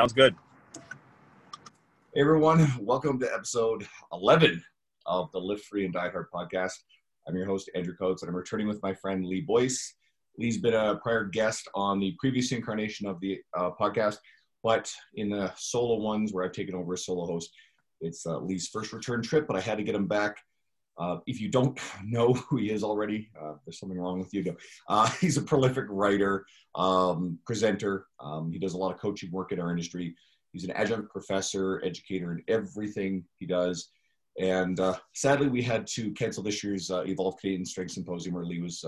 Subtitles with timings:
[0.00, 0.34] Sounds good.
[2.14, 4.64] Hey everyone, welcome to episode 11
[5.04, 6.72] of the Lift Free and Die Hard podcast.
[7.28, 9.96] I'm your host, Andrew Coates, and I'm returning with my friend Lee Boyce.
[10.38, 14.16] Lee's been a prior guest on the previous incarnation of the uh, podcast,
[14.62, 17.50] but in the solo ones where I've taken over as solo host,
[18.00, 20.38] it's uh, Lee's first return trip, but I had to get him back.
[21.00, 24.56] Uh, if you don't know who he is already, uh, there's something wrong with you.
[24.88, 26.44] Uh, he's a prolific writer,
[26.74, 28.06] um, presenter.
[28.20, 30.14] Um, he does a lot of coaching work in our industry.
[30.52, 33.90] He's an adjunct professor, educator in everything he does.
[34.38, 38.44] And uh, sadly, we had to cancel this year's uh, Evolve Canadian Strength Symposium where
[38.44, 38.84] Lee was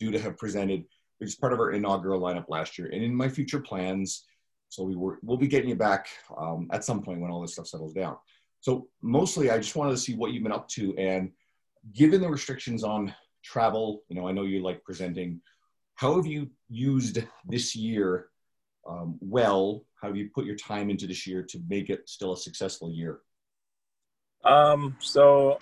[0.00, 0.84] due to have presented,
[1.18, 2.88] which is part of our inaugural lineup last year.
[2.92, 4.24] And in my future plans,
[4.68, 7.52] so we were, we'll be getting you back um, at some point when all this
[7.52, 8.16] stuff settles down.
[8.64, 10.96] So mostly, I just wanted to see what you've been up to.
[10.96, 11.32] And
[11.92, 15.42] given the restrictions on travel, you know, I know you like presenting.
[15.96, 18.28] How have you used this year
[18.88, 19.84] um, well?
[20.00, 22.90] How have you put your time into this year to make it still a successful
[22.90, 23.18] year?
[24.46, 25.58] Um, so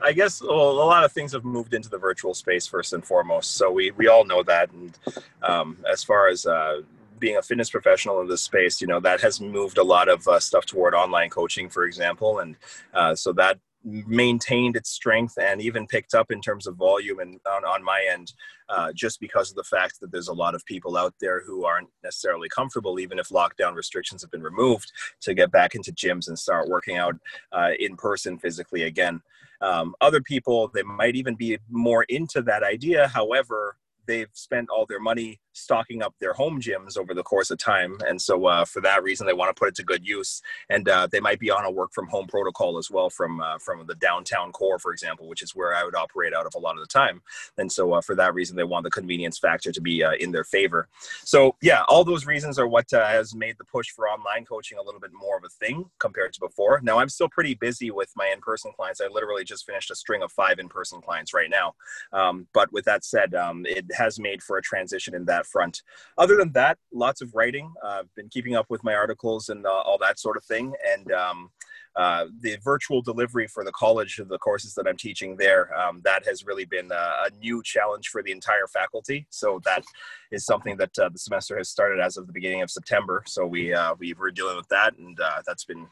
[0.00, 3.04] I guess well, a lot of things have moved into the virtual space first and
[3.04, 3.56] foremost.
[3.56, 4.70] So we, we all know that.
[4.70, 4.96] And
[5.42, 6.82] um, as far as uh,
[7.18, 10.26] being a fitness professional in this space, you know, that has moved a lot of
[10.28, 12.40] uh, stuff toward online coaching, for example.
[12.40, 12.56] And
[12.94, 17.38] uh, so that maintained its strength and even picked up in terms of volume and
[17.48, 18.32] on, on my end
[18.68, 21.64] uh, just because of the fact that there's a lot of people out there who
[21.64, 26.26] aren't necessarily comfortable even if lockdown restrictions have been removed to get back into gyms
[26.26, 27.14] and start working out
[27.52, 29.20] uh, in person physically again
[29.60, 34.86] um, other people they might even be more into that idea however they've spent all
[34.86, 37.96] their money stocking up their home gyms over the course of time.
[38.06, 40.42] And so uh, for that reason, they want to put it to good use.
[40.68, 43.58] And uh, they might be on a work from home protocol as well from, uh,
[43.58, 46.58] from the downtown core, for example, which is where I would operate out of a
[46.58, 47.22] lot of the time.
[47.56, 50.32] And so uh, for that reason, they want the convenience factor to be uh, in
[50.32, 50.88] their favor.
[51.24, 54.78] So yeah, all those reasons are what uh, has made the push for online coaching
[54.78, 56.80] a little bit more of a thing compared to before.
[56.82, 59.00] Now I'm still pretty busy with my in-person clients.
[59.00, 61.74] I literally just finished a string of five in-person clients right now.
[62.12, 65.82] Um, but with that said, um, it has made for a transition in that front.
[66.18, 67.72] Other than that, lots of writing.
[67.84, 70.74] I've uh, been keeping up with my articles and uh, all that sort of thing.
[70.94, 71.50] And um,
[71.96, 76.02] uh, the virtual delivery for the college of the courses that I'm teaching there, um,
[76.04, 79.26] that has really been a, a, new challenge for the entire faculty.
[79.30, 79.82] So that
[80.30, 83.22] is something that uh, the semester has started as of the beginning of September.
[83.26, 85.86] So we uh, we were dealing with that, and uh, that's been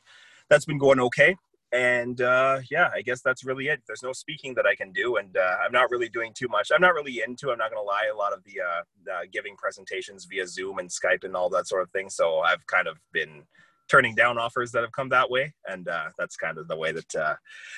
[0.51, 1.37] that's been going okay
[1.75, 3.83] and uh, yeah, I guess that's really it.
[3.87, 6.71] There's no speaking that I can do, and uh, I'm not really doing too much.
[6.73, 7.51] I'm not really into.
[7.51, 8.09] I'm not to lie.
[8.13, 11.83] A lot of the uh, giving presentations via Zoom and Skype and all that sort
[11.83, 12.09] of thing.
[12.09, 13.43] So I've kind of been
[13.91, 16.93] turning down offers that have come that way, and uh, that's kind of the way
[16.93, 17.35] that uh,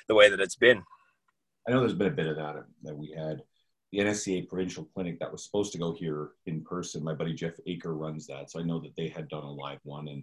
[0.08, 0.82] the way that it's been.
[1.66, 3.42] I know there's been a bit of that that we had
[3.92, 7.02] the NSCA provincial clinic that was supposed to go here in person.
[7.02, 9.80] My buddy Jeff Aker runs that, so I know that they had done a live
[9.84, 10.22] one and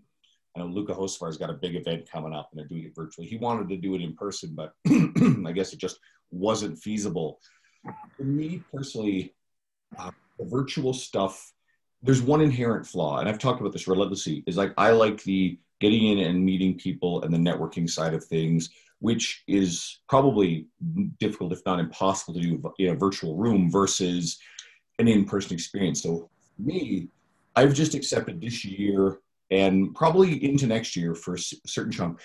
[0.55, 3.27] I know Luka Hocevar's got a big event coming up and they're doing it virtually.
[3.27, 5.99] He wanted to do it in person, but I guess it just
[6.31, 7.39] wasn't feasible.
[8.17, 9.33] For me personally,
[9.97, 11.51] uh, the virtual stuff,
[12.01, 15.57] there's one inherent flaw, and I've talked about this relentlessly, is like I like the
[15.79, 20.67] getting in and meeting people and the networking side of things, which is probably
[21.19, 24.37] difficult, if not impossible, to do in a virtual room versus
[24.99, 26.03] an in-person experience.
[26.03, 27.09] So me,
[27.55, 29.19] I've just accepted this year
[29.53, 32.19] and probably into next year for a certain chunk.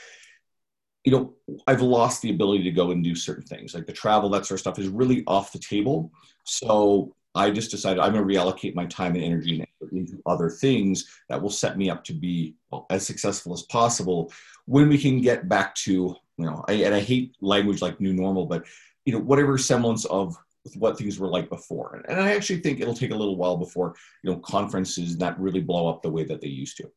[1.05, 1.35] You know
[1.67, 4.57] i've lost the ability to go and do certain things like the travel that sort
[4.57, 6.11] of stuff is really off the table.
[6.45, 11.09] So i just decided i'm going to reallocate my time and energy into other things
[11.29, 12.55] that will set me up to be
[12.91, 14.33] as successful as possible
[14.67, 18.13] when we can get back to you know I, and i hate language like new
[18.13, 18.65] normal but
[19.05, 20.37] you know whatever semblance of
[20.75, 22.03] what things were like before.
[22.09, 25.61] And i actually think it'll take a little while before you know conferences that really
[25.61, 26.91] blow up the way that they used to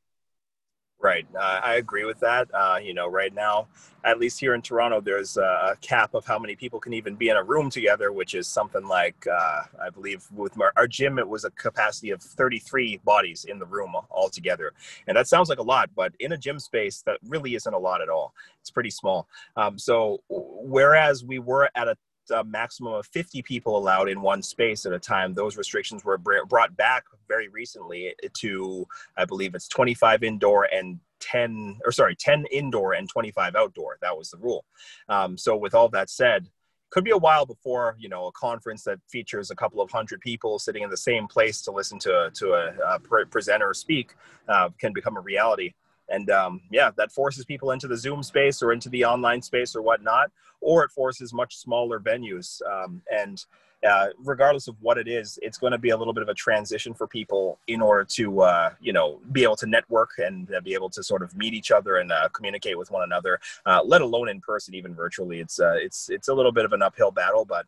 [1.01, 1.25] Right.
[1.35, 2.47] Uh, I agree with that.
[2.53, 3.67] Uh, you know, right now,
[4.03, 7.29] at least here in Toronto, there's a cap of how many people can even be
[7.29, 11.27] in a room together, which is something like, uh, I believe, with our, gym, it
[11.27, 14.73] was a capacity of 33 bodies in the room altogether.
[15.07, 17.79] And that sounds like a lot, but in a gym space, that really isn't a
[17.79, 18.35] lot at all.
[18.59, 19.27] It's pretty small.
[19.55, 21.97] Um, so, whereas we were at a
[22.31, 25.33] a maximum of 50 people allowed in one space at a time.
[25.33, 28.87] Those restrictions were brought back very recently to,
[29.17, 33.97] I believe it's 25 indoor and 10, or sorry, 10 indoor and 25 outdoor.
[34.01, 34.65] That was the rule.
[35.07, 36.49] Um, so with all that said,
[36.89, 40.19] could be a while before you know a conference that features a couple of hundred
[40.19, 44.13] people sitting in the same place to listen to to a, a presenter speak
[44.49, 45.73] uh, can become a reality
[46.11, 49.75] and um, yeah that forces people into the zoom space or into the online space
[49.75, 50.31] or whatnot
[50.61, 53.45] or it forces much smaller venues um, and
[53.87, 56.33] uh, regardless of what it is, it's going to be a little bit of a
[56.33, 60.61] transition for people in order to, uh, you know, be able to network and uh,
[60.61, 63.81] be able to sort of meet each other and uh, communicate with one another, uh,
[63.83, 65.39] let alone in person, even virtually.
[65.39, 67.65] It's uh, it's it's a little bit of an uphill battle, but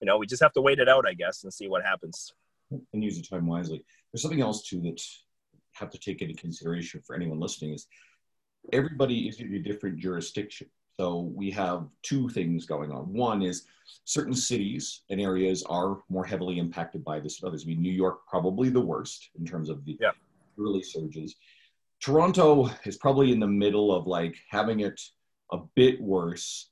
[0.00, 2.32] you know, we just have to wait it out, I guess, and see what happens.
[2.92, 3.84] And use the time wisely.
[4.12, 5.00] There's something else too that
[5.72, 7.86] have to take into consideration for anyone listening is
[8.72, 10.68] everybody is in a different jurisdiction.
[11.00, 13.12] So we have two things going on.
[13.12, 13.64] One is
[14.04, 17.64] certain cities and areas are more heavily impacted by this than others.
[17.64, 20.10] I mean, New York probably the worst in terms of the yeah.
[20.60, 21.36] early surges.
[22.00, 25.00] Toronto is probably in the middle of like having it
[25.50, 26.68] a bit worse,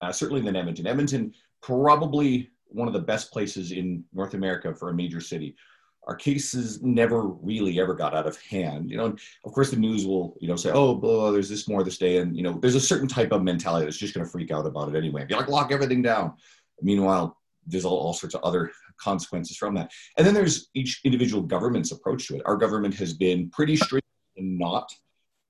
[0.00, 0.86] uh, certainly than Edmonton.
[0.86, 1.32] Edmonton
[1.62, 5.54] probably one of the best places in North America for a major city
[6.04, 8.90] our cases never really ever got out of hand.
[8.90, 11.68] You know, and of course the news will, you know, say, oh, blah, there's this
[11.68, 12.18] more this day.
[12.18, 14.66] And, you know, there's a certain type of mentality that's just going to freak out
[14.66, 15.24] about it anyway.
[15.24, 16.34] Be like, lock everything down.
[16.80, 19.92] Meanwhile, there's all, all sorts of other consequences from that.
[20.18, 22.42] And then there's each individual government's approach to it.
[22.44, 24.06] Our government has been pretty strict
[24.36, 24.92] and not,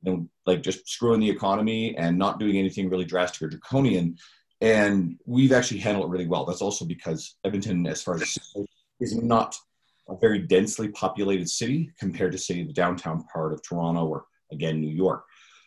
[0.02, 4.18] you know, like just screwing the economy and not doing anything really drastic or draconian.
[4.60, 6.44] And we've actually handled it really well.
[6.44, 8.38] That's also because Edmonton, as far as
[9.00, 9.56] is not
[10.12, 14.80] a very densely populated city compared to, say, the downtown part of Toronto or, again,
[14.80, 15.24] New York.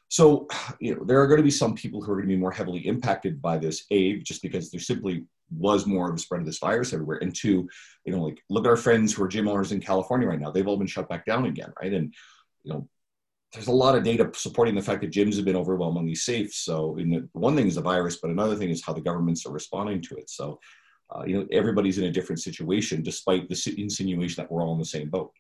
[0.08, 0.48] So,
[0.80, 2.52] you know, there are going to be some people who are going to be more
[2.52, 6.46] heavily impacted by this, A, just because there simply was more of a spread of
[6.46, 7.20] this virus everywhere.
[7.22, 7.68] And two,
[8.06, 10.52] you know, like look at our friends who are gym owners in California right now.
[10.52, 11.94] They've all been shut back down again, right?
[11.94, 12.14] And,
[12.64, 12.88] you know,
[13.54, 16.54] there's a lot of data supporting the fact that gyms have been overwhelmingly safe.
[16.54, 19.52] So, the, one thing is the virus, but another thing is how the governments are
[19.52, 20.30] responding to it.
[20.30, 20.60] So,
[21.14, 24.80] uh, you know everybody's in a different situation despite the insinuation that we're all in
[24.80, 25.32] the same boat.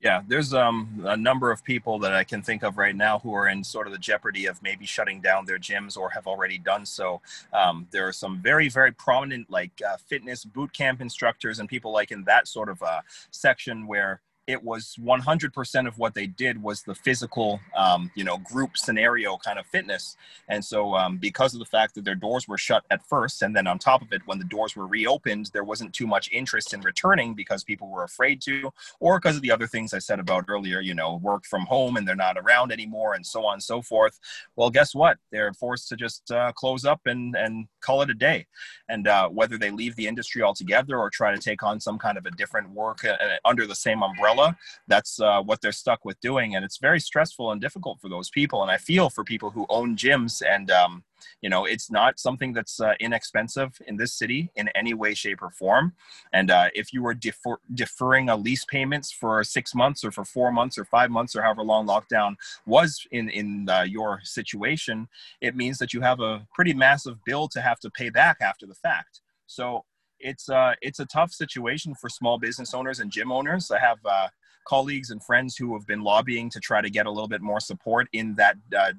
[0.00, 3.32] Yeah there's um, a number of people that i can think of right now who
[3.34, 6.58] are in sort of the jeopardy of maybe shutting down their gyms or have already
[6.58, 7.20] done so.
[7.52, 11.92] Um, there are some very very prominent like uh, fitness boot camp instructors and people
[11.92, 16.62] like in that sort of uh, section where it was 100% of what they did
[16.62, 20.16] was the physical um, you know group scenario kind of fitness.
[20.48, 23.54] And so um, because of the fact that their doors were shut at first and
[23.54, 26.74] then on top of it when the doors were reopened there wasn't too much interest
[26.74, 30.18] in returning because people were afraid to or because of the other things i said
[30.18, 33.54] about earlier you know work from home and they're not around anymore and so on
[33.54, 34.18] and so forth.
[34.56, 35.18] Well guess what?
[35.30, 38.46] They're forced to just uh, close up and and call it a day.
[38.88, 42.18] And uh, whether they leave the industry altogether or try to take on some kind
[42.18, 44.56] of a different work uh, under the same umbrella umbrella,
[44.88, 46.56] that's uh, what they're stuck with doing.
[46.56, 48.62] And it's very stressful and difficult for those people.
[48.62, 51.04] And I feel for people who own gyms and, um,
[51.40, 55.40] you know, it's not something that's uh, inexpensive in this city in any way, shape,
[55.42, 55.92] or form.
[56.32, 60.24] And uh, if you were defer- deferring a lease payments for six months or for
[60.24, 62.34] four months or five months or however long lockdown
[62.66, 65.08] was in in uh, your situation,
[65.40, 68.66] it means that you have a pretty massive bill to have to pay back after
[68.66, 69.20] the fact.
[69.46, 69.84] So
[70.22, 73.70] it's uh, it's a tough situation for small business owners and gym owners.
[73.70, 74.28] I have uh,
[74.64, 77.60] colleagues and friends who have been lobbying to try to get a little bit more
[77.60, 78.92] support in that uh,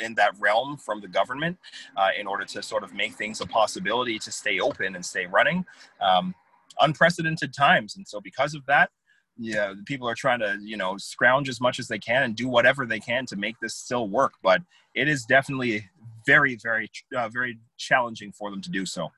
[0.00, 1.56] in that realm from the government
[1.96, 5.26] uh, in order to sort of make things a possibility to stay open and stay
[5.26, 5.64] running.
[6.00, 6.34] Um,
[6.80, 8.90] unprecedented times, and so because of that,
[9.38, 12.48] yeah, people are trying to you know scrounge as much as they can and do
[12.48, 14.34] whatever they can to make this still work.
[14.42, 14.60] But
[14.94, 15.88] it is definitely
[16.26, 19.10] very, very, uh, very challenging for them to do so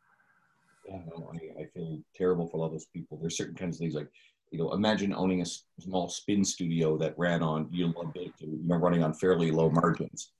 [0.93, 3.19] I, I feel terrible for all those people.
[3.21, 4.09] There's certain kinds of things like,
[4.51, 5.47] you know, imagine owning a
[5.81, 10.33] small spin studio that ran on, you know, you know, running on fairly low margins.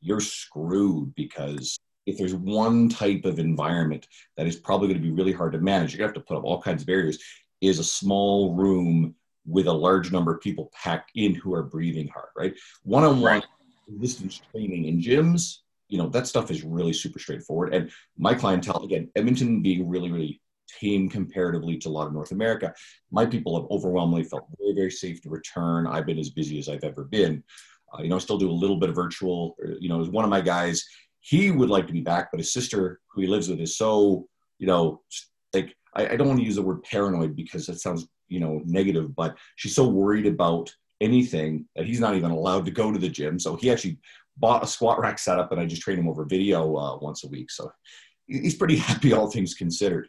[0.00, 5.14] You're screwed because if there's one type of environment that is probably going to be
[5.14, 7.18] really hard to manage, you're going to have to put up all kinds of barriers,
[7.60, 9.14] is a small room
[9.46, 12.54] with a large number of people packed in who are breathing hard, right?
[12.82, 13.42] One-on-one
[14.00, 15.58] distance training in gyms
[15.92, 17.74] you know that stuff is really super straightforward.
[17.74, 20.40] And my clientele again edmonton being really really
[20.80, 22.72] tame comparatively to a lot of north america
[23.10, 25.86] my people have overwhelmingly felt very very safe to return.
[25.86, 27.44] I've been as busy as i've ever been.
[27.92, 30.30] Uh, you know i still do a little bit of virtual you know one of
[30.30, 30.82] my guys
[31.20, 34.26] he would like to be back but his sister who he lives with is so
[34.58, 35.02] you know
[35.52, 38.62] like I, I don't want to use the word paranoid because it sounds you know
[38.64, 42.98] negative but she's so worried about anything that he's not even allowed to go to
[42.98, 43.38] the gym.
[43.38, 43.98] So he actually
[44.36, 47.28] bought a squat rack setup and I just train him over video uh, once a
[47.28, 47.50] week.
[47.50, 47.70] So
[48.26, 50.08] he's pretty happy, all things considered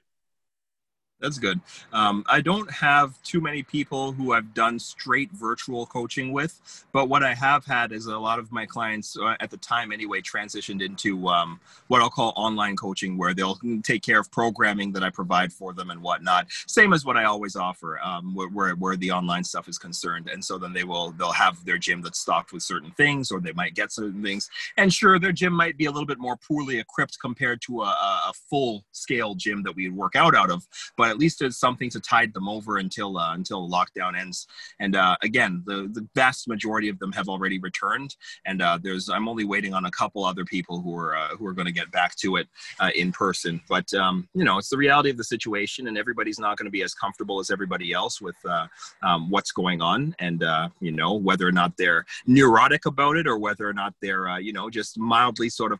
[1.23, 1.59] that's good.
[1.93, 7.07] Um, I don't have too many people who I've done straight virtual coaching with, but
[7.07, 10.19] what I have had is a lot of my clients uh, at the time anyway
[10.21, 15.03] transitioned into um, what I'll call online coaching, where they'll take care of programming that
[15.03, 16.47] I provide for them and whatnot.
[16.67, 20.29] Same as what I always offer, um, where, where, the online stuff is concerned.
[20.31, 23.39] And so then they will they'll have their gym that's stocked with certain things, or
[23.39, 24.49] they might get certain things.
[24.75, 27.85] And sure, their gym might be a little bit more poorly equipped compared to a,
[27.85, 31.89] a full scale gym that we work out out of, but at least it's something
[31.91, 34.47] to tide them over until uh, until lockdown ends.
[34.79, 38.15] And uh, again, the the vast majority of them have already returned,
[38.45, 41.45] and uh, there's I'm only waiting on a couple other people who are uh, who
[41.45, 42.47] are going to get back to it
[42.79, 43.61] uh, in person.
[43.69, 46.71] But um, you know, it's the reality of the situation, and everybody's not going to
[46.71, 48.67] be as comfortable as everybody else with uh,
[49.03, 50.43] um, what's going on, and
[50.79, 54.51] you know whether or not they're neurotic about it or whether or not they're you
[54.51, 55.79] know just mildly sort of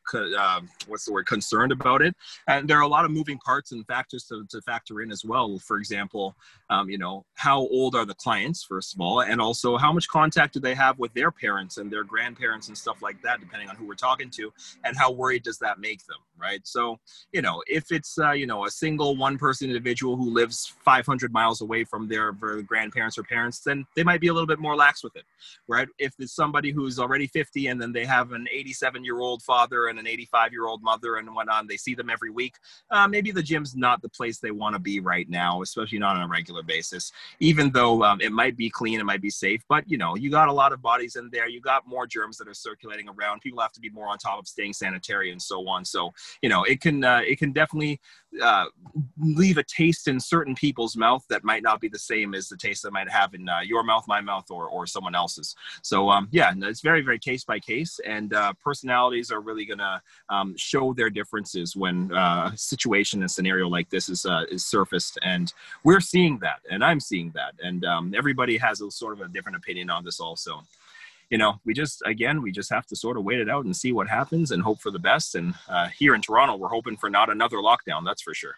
[0.88, 2.16] what's the word concerned about it.
[2.48, 5.23] And there are a lot of moving parts and factors to, to factor in as
[5.26, 5.58] well.
[5.60, 6.36] For example,
[6.70, 10.08] um, you know, how old are the clients, first of all, and also how much
[10.08, 13.70] contact do they have with their parents and their grandparents and stuff like that, depending
[13.70, 14.52] on who we're talking to,
[14.84, 16.62] and how worried does that make them, right?
[16.64, 17.00] So,
[17.32, 21.32] you know, if it's, uh, you know, a single one person individual who lives 500
[21.32, 24.60] miles away from their, their grandparents or parents, then they might be a little bit
[24.60, 25.26] more lax with it,
[25.68, 25.88] right?
[26.00, 29.88] If it's somebody who's already 50 and then they have an 87 year old father
[29.88, 32.56] and an 85 year old mother and whatnot, they see them every week,
[32.90, 36.16] uh, maybe the gym's not the place they want to be right now, especially not
[36.16, 37.12] on a regular basis.
[37.40, 40.30] Even though um, it might be clean, it might be safe, but you know, you
[40.30, 41.48] got a lot of bodies in there.
[41.48, 43.42] You got more germs that are circulating around.
[43.42, 45.86] People have to be more on top of staying sanitary and so on.
[45.86, 48.00] So you know, it can uh, it can definitely
[48.42, 48.66] uh,
[49.20, 52.58] leave a taste in certain people's mouth that might not be the same as the
[52.58, 55.56] taste that might have in uh, your mouth, my mouth, or or someone else's.
[55.82, 60.02] So um, yeah, it's very very case by case, and uh, personalities are really gonna
[60.30, 64.66] um, show their differences when uh, a situation and scenario like this is uh, is
[64.66, 69.14] surfaced, and we're seeing that, and I'm seeing that, and um, everybody has a sort
[69.14, 70.64] of a different opinion on this also
[71.34, 73.76] you know, we just again we just have to sort of wait it out and
[73.76, 75.34] see what happens and hope for the best.
[75.34, 78.06] And uh, here in Toronto, we're hoping for not another lockdown.
[78.06, 78.54] That's for sure.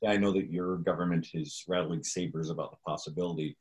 [0.00, 3.56] Yeah, I know that your government is rattling sabers about the possibility,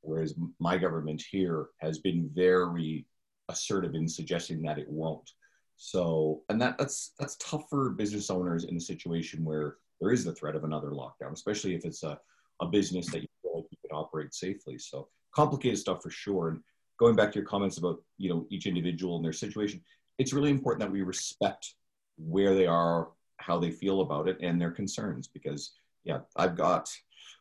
[0.00, 3.04] whereas my government here has been very
[3.50, 5.30] assertive in suggesting that it won't.
[5.76, 10.24] So, and that that's that's tough for business owners in a situation where there is
[10.24, 12.18] the threat of another lockdown, especially if it's a,
[12.60, 14.78] a business that you feel like you can operate safely.
[14.78, 16.48] So, complicated stuff for sure.
[16.48, 16.62] And
[16.98, 19.80] going back to your comments about you know each individual and their situation
[20.18, 21.74] it's really important that we respect
[22.16, 25.72] where they are how they feel about it and their concerns because
[26.04, 26.90] yeah i've got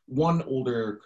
[0.06, 1.02] one older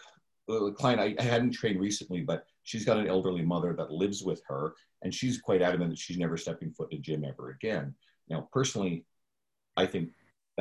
[0.49, 4.21] uh, client I, I hadn't trained recently but she's got an elderly mother that lives
[4.23, 7.51] with her and she's quite adamant that she's never stepping foot in a gym ever
[7.51, 7.95] again
[8.29, 9.05] now personally
[9.77, 10.09] i think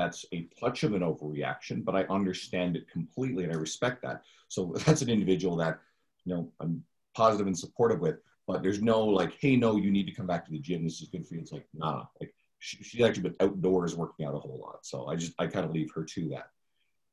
[0.00, 4.23] that's a touch of an overreaction but i understand it completely and i respect that
[4.49, 5.78] so that's an individual that
[6.25, 6.83] you know i'm
[7.14, 8.16] positive and supportive with.
[8.47, 10.83] But there's no like, hey, no, you need to come back to the gym.
[10.85, 11.40] This is good for you.
[11.40, 14.85] It's like, nah, like she, she's actually been outdoors working out a whole lot.
[14.85, 16.50] So I just I kind of leave her to that.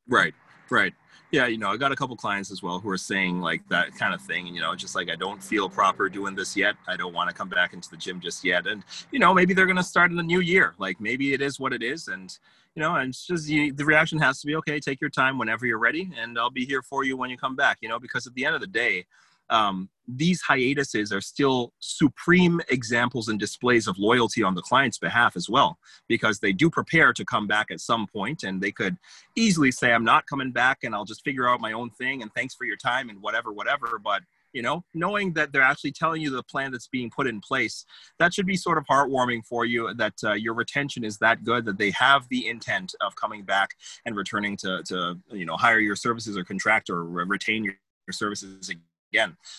[0.07, 0.33] Right.
[0.69, 0.93] Right.
[1.29, 3.93] Yeah, you know, I got a couple clients as well who are saying like that
[3.95, 4.47] kind of thing.
[4.47, 6.75] And, you know, just like I don't feel proper doing this yet.
[6.87, 8.65] I don't want to come back into the gym just yet.
[8.65, 10.73] And, you know, maybe they're going to start in the new year.
[10.77, 12.07] Like maybe it is what it is.
[12.07, 12.37] And,
[12.75, 15.37] you know, and it's just you, the reaction has to be okay, take your time
[15.37, 16.11] whenever you're ready.
[16.17, 18.45] And I'll be here for you when you come back, you know, because at the
[18.45, 19.05] end of the day,
[19.49, 25.35] um, these hiatuses are still supreme examples and displays of loyalty on the client's behalf
[25.35, 25.77] as well,
[26.07, 28.97] because they do prepare to come back at some point and they could
[29.35, 32.33] easily say, I'm not coming back and I'll just figure out my own thing and
[32.33, 33.99] thanks for your time and whatever, whatever.
[34.01, 34.23] But
[34.53, 37.85] you know, knowing that they're actually telling you the plan that's being put in place,
[38.17, 41.65] that should be sort of heartwarming for you that uh, your retention is that good
[41.65, 43.71] that they have the intent of coming back
[44.05, 47.75] and returning to, to you know, hire your services or contract or retain your,
[48.07, 48.81] your services again.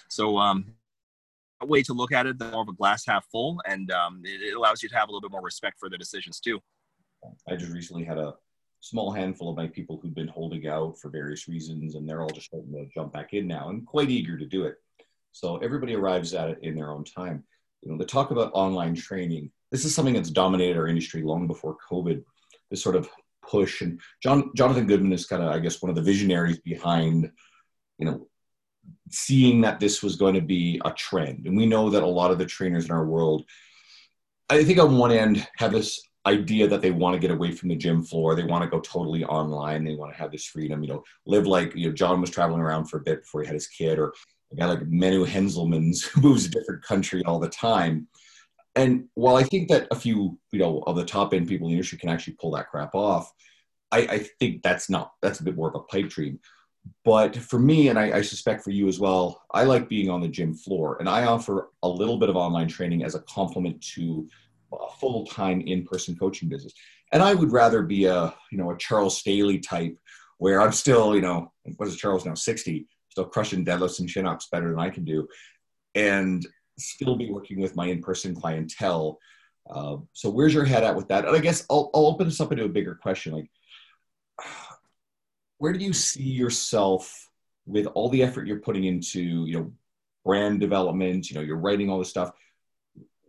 [0.09, 0.75] So um,
[1.61, 4.43] a way to look at it, more of a glass half full, and um, it,
[4.43, 6.61] it, allows you to have a little bit more respect for the decisions too.
[7.49, 8.35] I just recently had a
[8.81, 12.31] small handful of my people who've been holding out for various reasons, and they're all
[12.31, 14.77] just starting to jump back in now and quite eager to do it.
[15.33, 17.45] So everybody arrives at it in their own time.
[17.83, 19.51] You know, the talk about online training.
[19.71, 22.23] This is something that's dominated our industry long before COVID.
[22.71, 23.09] This sort of
[23.49, 27.31] push and John Jonathan Goodman is kind of, I guess, one of the visionaries behind,
[27.99, 28.29] you know,
[29.11, 31.47] seeing that this was going to be a trend.
[31.47, 33.45] And we know that a lot of the trainers in our world,
[34.49, 37.71] I think on one end, have this idea that they want to get away from
[37.71, 38.35] the gym floor.
[38.35, 39.85] They want to go totally online.
[39.85, 42.61] They want to have this freedom, you know, live like, you know, John was traveling
[42.61, 44.13] around for a bit before he had his kid, or
[44.53, 48.09] a guy like Menno Henselmans who moves a different country all the time.
[48.75, 51.73] And while I think that a few, you know, of the top end people in
[51.73, 53.33] the industry can actually pull that crap off,
[53.91, 56.39] I, I think that's not, that's a bit more of a pipe dream
[57.05, 60.21] but for me, and I, I, suspect for you as well, I like being on
[60.21, 63.81] the gym floor, and I offer a little bit of online training as a complement
[63.95, 64.29] to
[64.73, 66.73] a full-time in-person coaching business.
[67.13, 69.97] And I would rather be a you know a Charles Staley type,
[70.39, 74.49] where I'm still you know what is Charles now sixty, still crushing deadlifts and chin-ups
[74.53, 75.27] better than I can do,
[75.95, 76.47] and
[76.79, 79.19] still be working with my in-person clientele.
[79.69, 81.27] Uh, so where's your head at with that?
[81.27, 83.51] And I guess I'll, I'll open this up into a bigger question, like
[85.59, 87.31] where do you see yourself
[87.67, 89.73] with all the effort you're putting into you know
[90.25, 92.33] brand development you know you're writing all this stuff?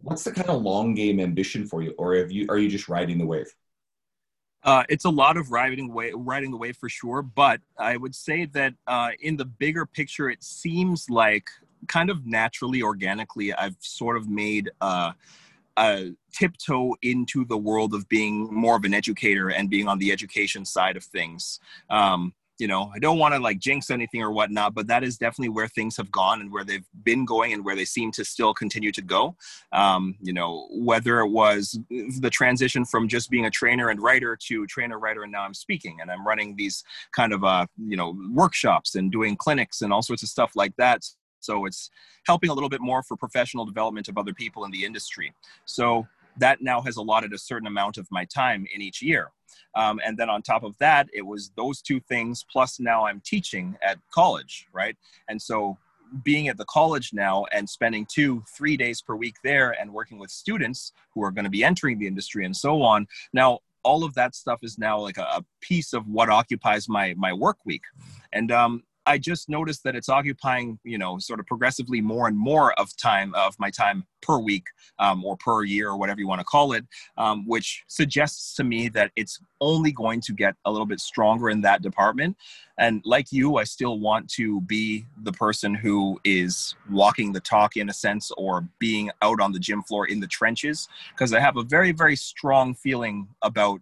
[0.02, 1.94] What's the kind of long game ambition for you?
[1.98, 3.54] Or have you are you just riding the wave?
[4.62, 7.22] Uh, it's a lot of riding way riding the wave for sure.
[7.22, 11.50] But i would say that uh, in the bigger picture it seems like
[11.88, 15.12] kind of naturally organically i've sort of made uh,
[15.80, 20.12] a tiptoe into the world of being more of an educator and being on the
[20.12, 21.60] education side of things
[21.90, 25.18] um, you know, I don't want to like jinx anything or whatnot, but that is
[25.18, 28.26] definitely where things have gone and where they've been going and where they seem to
[28.26, 29.38] still continue to go.
[29.72, 34.38] Um, you know, whether it was the transition from just being a trainer and writer
[34.48, 36.84] to trainer, writer, and now I'm speaking and I'm running these
[37.14, 40.76] kind of, uh, you know, workshops and doing clinics and all sorts of stuff like
[40.76, 41.06] that.
[41.40, 41.90] So it's
[42.26, 45.34] helping a little bit more for professional development of other people in the industry.
[45.66, 49.32] So that now has allotted a certain amount of my time in each year.
[49.76, 53.22] Um, and then on top of that, it was those two things, plus now I'm
[53.22, 54.96] teaching at college, right?
[55.28, 55.78] And so
[56.24, 60.18] being at the college now and spending two, three days per week there and working
[60.18, 63.08] with students who are going to be entering the industry and so on.
[63.34, 67.14] Now, all of that stuff is now like a, a piece of what occupies my
[67.18, 67.84] my work week
[68.34, 72.38] and um, I just noticed that it's occupying, you know, sort of progressively more and
[72.38, 74.66] more of time of my time per week
[75.00, 76.86] um, or per year or whatever you want to call it,
[77.18, 81.50] um, which suggests to me that it's only going to get a little bit stronger
[81.50, 82.38] in that department.
[82.78, 87.78] And like you, I still want to be the person who is walking the talk
[87.78, 91.40] in a sense or being out on the gym floor in the trenches because I
[91.40, 93.82] have a very, very strong feeling about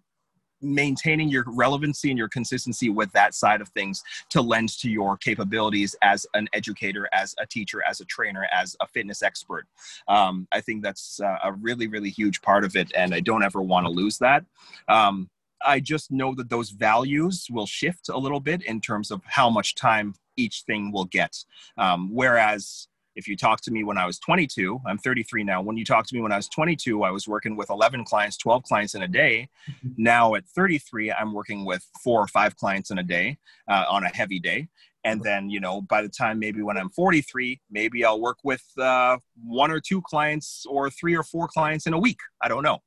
[0.60, 5.16] maintaining your relevancy and your consistency with that side of things to lend to your
[5.16, 9.66] capabilities as an educator, as a teacher, as a trainer, as a fitness expert.
[10.08, 13.42] Um, I think that's uh, a really, really huge part of it, and I don't
[13.42, 14.44] ever want to lose that.
[14.88, 15.28] Um,
[15.64, 19.50] I just know that those values will shift a little bit in terms of how
[19.50, 21.44] much time each thing will get.
[21.76, 22.88] Um, whereas
[23.18, 25.60] if you talk to me when I was 22, I'm 33 now.
[25.60, 28.36] When you talk to me when I was 22, I was working with 11 clients,
[28.36, 29.48] 12 clients in a day.
[29.96, 33.36] Now at 33, I'm working with four or five clients in a day
[33.68, 34.68] uh, on a heavy day.
[35.02, 38.62] And then, you know, by the time maybe when I'm 43, maybe I'll work with
[38.78, 42.20] uh, one or two clients or three or four clients in a week.
[42.40, 42.78] I don't know.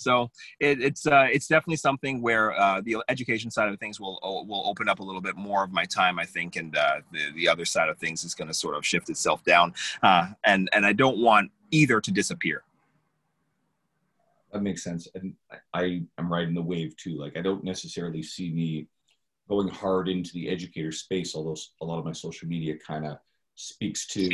[0.00, 4.18] So it, it's uh, it's definitely something where uh, the education side of things will
[4.48, 7.32] will open up a little bit more of my time, I think, and uh, the
[7.34, 9.74] the other side of things is going to sort of shift itself down.
[10.02, 12.62] Uh, and and I don't want either to disappear.
[14.52, 15.34] That makes sense, and
[15.74, 17.18] I am riding the wave too.
[17.18, 18.88] Like I don't necessarily see me
[19.48, 23.18] going hard into the educator space, although a lot of my social media kind of
[23.54, 24.28] speaks to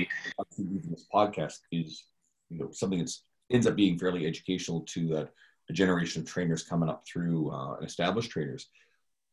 [0.58, 2.04] this podcast is
[2.50, 3.12] you know something that
[3.50, 5.30] ends up being fairly educational to that
[5.68, 8.68] a generation of trainers coming up through uh, established trainers.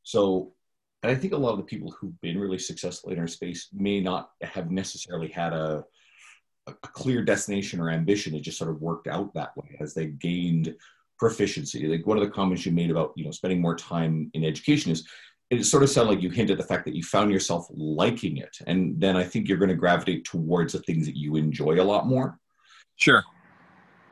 [0.04, 0.54] So,
[1.02, 3.70] and I think a lot of the people who've been really successful in our space
[3.74, 5.84] may not have necessarily had a,
[6.68, 8.36] a clear destination or ambition.
[8.36, 10.76] It just sort of worked out that way as they gained
[11.20, 11.88] proficiency.
[11.88, 14.92] Like one of the comments you made about you know spending more time in education
[14.92, 15.08] is
[15.50, 18.58] it sort of sounded like you hinted the fact that you found yourself liking it,
[18.66, 21.84] and then I think you're going to gravitate towards the things that you enjoy a
[21.84, 22.40] lot more.
[22.96, 23.24] Sure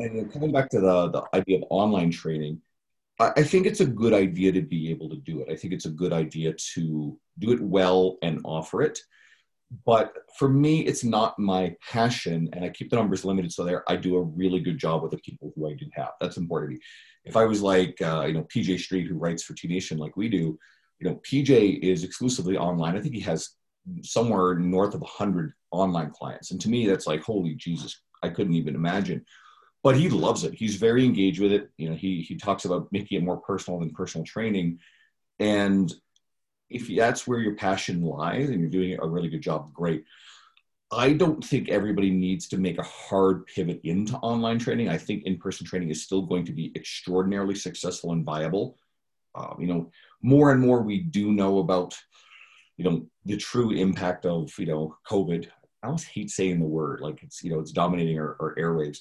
[0.02, 2.62] and coming back to the, the idea of online training,
[3.20, 5.52] I, I think it's a good idea to be able to do it.
[5.52, 9.00] I think it's a good idea to do it well and offer it.
[9.86, 13.90] But for me, it's not my passion, and I keep the numbers limited so there
[13.90, 16.10] I do a really good job with the people who I do have.
[16.20, 16.82] That's important to me.
[17.24, 20.18] If I was like, uh, you know, PJ Striet, who writes for T Nation like
[20.18, 20.60] we do,
[21.00, 22.98] you know, PJ is exclusively online.
[22.98, 23.52] I think he has
[24.04, 26.52] somewhere north of 100 online clients.
[26.52, 29.26] And to me, that's like, holy Jesus, I couldn't even imagine
[29.84, 30.54] but he loves it.
[30.54, 31.70] He's very engaged with it.
[31.78, 34.80] You know, he he talks about making it more personal than personal training,
[35.40, 35.94] and
[36.70, 40.06] if that's where your passion lies and you're doing a really good job, great.
[40.94, 44.90] I don't think everybody needs to make a hard pivot into online training.
[44.90, 48.78] I think in-person training is still going to be extraordinarily successful and viable.
[49.34, 49.90] Um, you know,
[50.22, 51.98] more and more we do know about,
[52.76, 55.48] you know, the true impact of you know COVID.
[55.84, 59.00] I almost hate saying the word like it's you know it's dominating our, our airwaves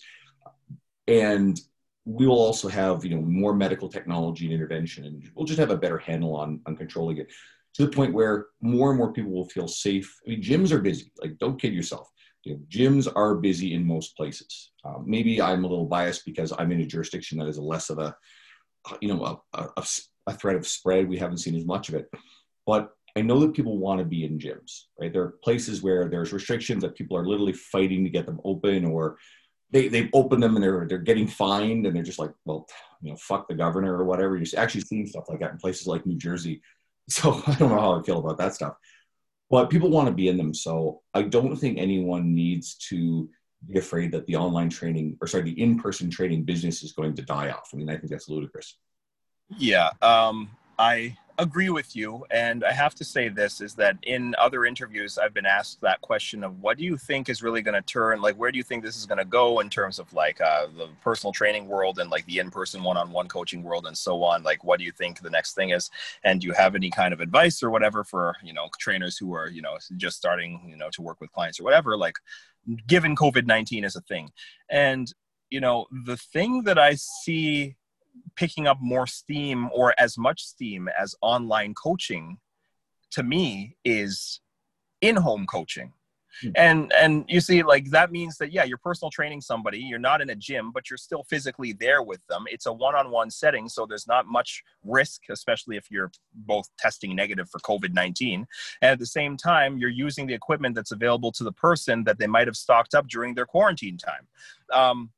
[1.11, 1.61] and
[2.05, 5.71] we will also have you know more medical technology and intervention and we'll just have
[5.71, 7.31] a better handle on on controlling it
[7.75, 10.13] to the point where more and more people will feel safe.
[10.27, 11.13] I mean gyms are busy.
[11.21, 12.09] Like don't kid yourself.
[12.45, 14.71] You know, gyms are busy in most places.
[14.85, 17.99] Um, maybe i'm a little biased because i'm in a jurisdiction that is less of
[17.99, 18.17] a
[19.01, 19.85] you know a, a,
[20.27, 21.09] a threat of spread.
[21.09, 22.11] We haven't seen as much of it.
[22.67, 25.13] But I know that people want to be in gyms, right?
[25.13, 28.85] There are places where there's restrictions that people are literally fighting to get them open,
[28.85, 29.19] or
[29.73, 32.67] they they've opened them and they're they're getting fined and they're just like, well,
[33.03, 34.37] you know, fuck the governor or whatever.
[34.37, 36.63] You're actually seeing stuff like that in places like New Jersey.
[37.09, 38.75] So I don't know how I feel about that stuff.
[39.51, 40.55] But people want to be in them.
[40.55, 43.29] So I don't think anyone needs to
[43.67, 47.23] be afraid that the online training or sorry, the in-person training business is going to
[47.23, 47.71] die off.
[47.73, 48.79] I mean, I think that's ludicrous.
[49.59, 49.91] Yeah.
[50.03, 52.25] Um, I agree with you.
[52.31, 56.01] And I have to say this is that in other interviews, I've been asked that
[56.01, 58.65] question of what do you think is really going to turn, like, where do you
[58.65, 61.99] think this is going to go in terms of like uh, the personal training world
[61.99, 64.43] and like the in person one on one coaching world and so on?
[64.43, 65.91] Like, what do you think the next thing is?
[66.25, 69.35] And do you have any kind of advice or whatever for, you know, trainers who
[69.35, 71.97] are, you know, just starting, you know, to work with clients or whatever?
[71.97, 72.17] Like,
[72.87, 74.31] given COVID 19 as a thing.
[74.69, 75.13] And,
[75.49, 77.77] you know, the thing that I see
[78.37, 82.39] picking up more steam or as much steam as online coaching
[83.13, 84.41] to me is
[85.01, 85.93] in-home coaching.
[86.43, 86.51] Hmm.
[86.55, 90.21] and and you see like that means that yeah you're personal training somebody you're not
[90.21, 92.45] in a gym but you're still physically there with them.
[92.47, 97.51] It's a one-on-one setting so there's not much risk especially if you're both testing negative
[97.51, 98.47] for covid-19 and
[98.81, 102.29] at the same time you're using the equipment that's available to the person that they
[102.29, 104.29] might have stocked up during their quarantine time.
[104.73, 105.11] Um,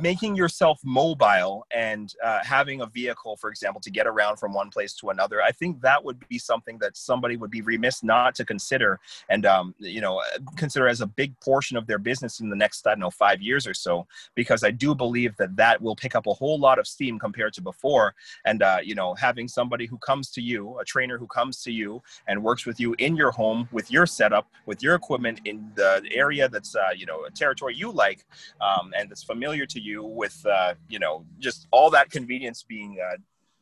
[0.00, 4.70] making yourself mobile and uh, having a vehicle for example to get around from one
[4.70, 8.34] place to another i think that would be something that somebody would be remiss not
[8.34, 10.22] to consider and um, you know
[10.56, 13.42] consider as a big portion of their business in the next i don't know five
[13.42, 16.78] years or so because i do believe that that will pick up a whole lot
[16.78, 18.14] of steam compared to before.
[18.44, 21.72] And uh, you know having somebody who comes to you a trainer who comes to
[21.72, 25.56] you and works with you in your home with your setup with your equipment in
[25.74, 28.24] the area that's uh, you know a territory you like
[28.60, 32.64] um, and that's familiar to to you with uh, you know just all that convenience
[32.66, 33.16] being uh,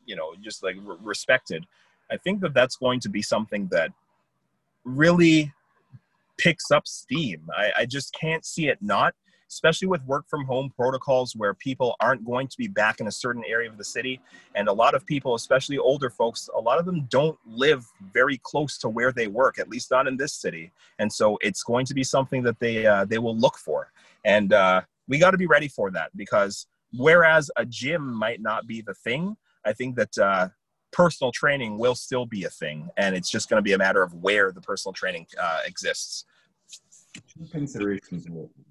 [0.05, 1.65] you know just like re- respected
[2.11, 3.91] i think that that's going to be something that
[4.85, 5.53] really
[6.37, 7.41] picks up steam.
[7.55, 9.13] I, I just can't see it not
[9.49, 13.11] especially with work from home protocols where people aren't going to be back in a
[13.11, 14.19] certain area of the city.
[14.55, 18.39] And a lot of people especially older folks a lot of them don't live very
[18.41, 20.71] close to where they work at least not in this city.
[20.97, 23.91] And so it's going to be something that they uh, they will look for.
[24.25, 28.67] And uh, we got to be ready for that because whereas a gym might not
[28.67, 29.35] be the thing,
[29.65, 30.49] I think that uh,
[30.91, 34.03] personal training will still be a thing, and it's just going to be a matter
[34.03, 36.25] of where the personal training uh, exists.
[37.27, 38.27] Two considerations.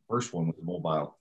[0.08, 1.16] First one with mobile,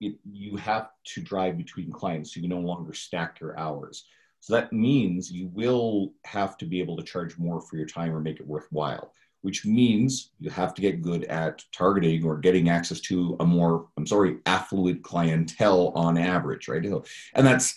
[0.00, 4.04] it, you have to drive between clients, so you no longer stack your hours.
[4.40, 8.14] So that means you will have to be able to charge more for your time
[8.14, 9.12] or make it worthwhile
[9.46, 13.86] which means you have to get good at targeting or getting access to a more,
[13.96, 16.84] I'm sorry, affluent clientele on average, right?
[16.84, 17.76] And that's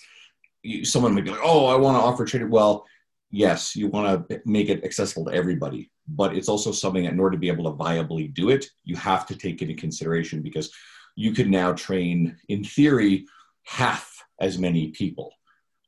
[0.82, 2.50] someone might be like, oh, I want to offer trading.
[2.50, 2.84] Well,
[3.30, 7.20] yes, you want to make it accessible to everybody, but it's also something that in
[7.20, 10.72] order to be able to viably do it, you have to take into consideration because
[11.14, 13.26] you could now train, in theory,
[13.62, 15.32] half as many people.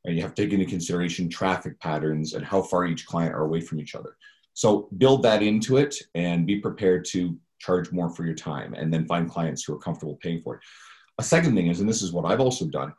[0.05, 3.42] And you have to take into consideration traffic patterns and how far each client are
[3.42, 4.16] away from each other.
[4.54, 8.92] So build that into it and be prepared to charge more for your time and
[8.92, 10.60] then find clients who are comfortable paying for it.
[11.18, 12.92] A second thing is, and this is what I've also done,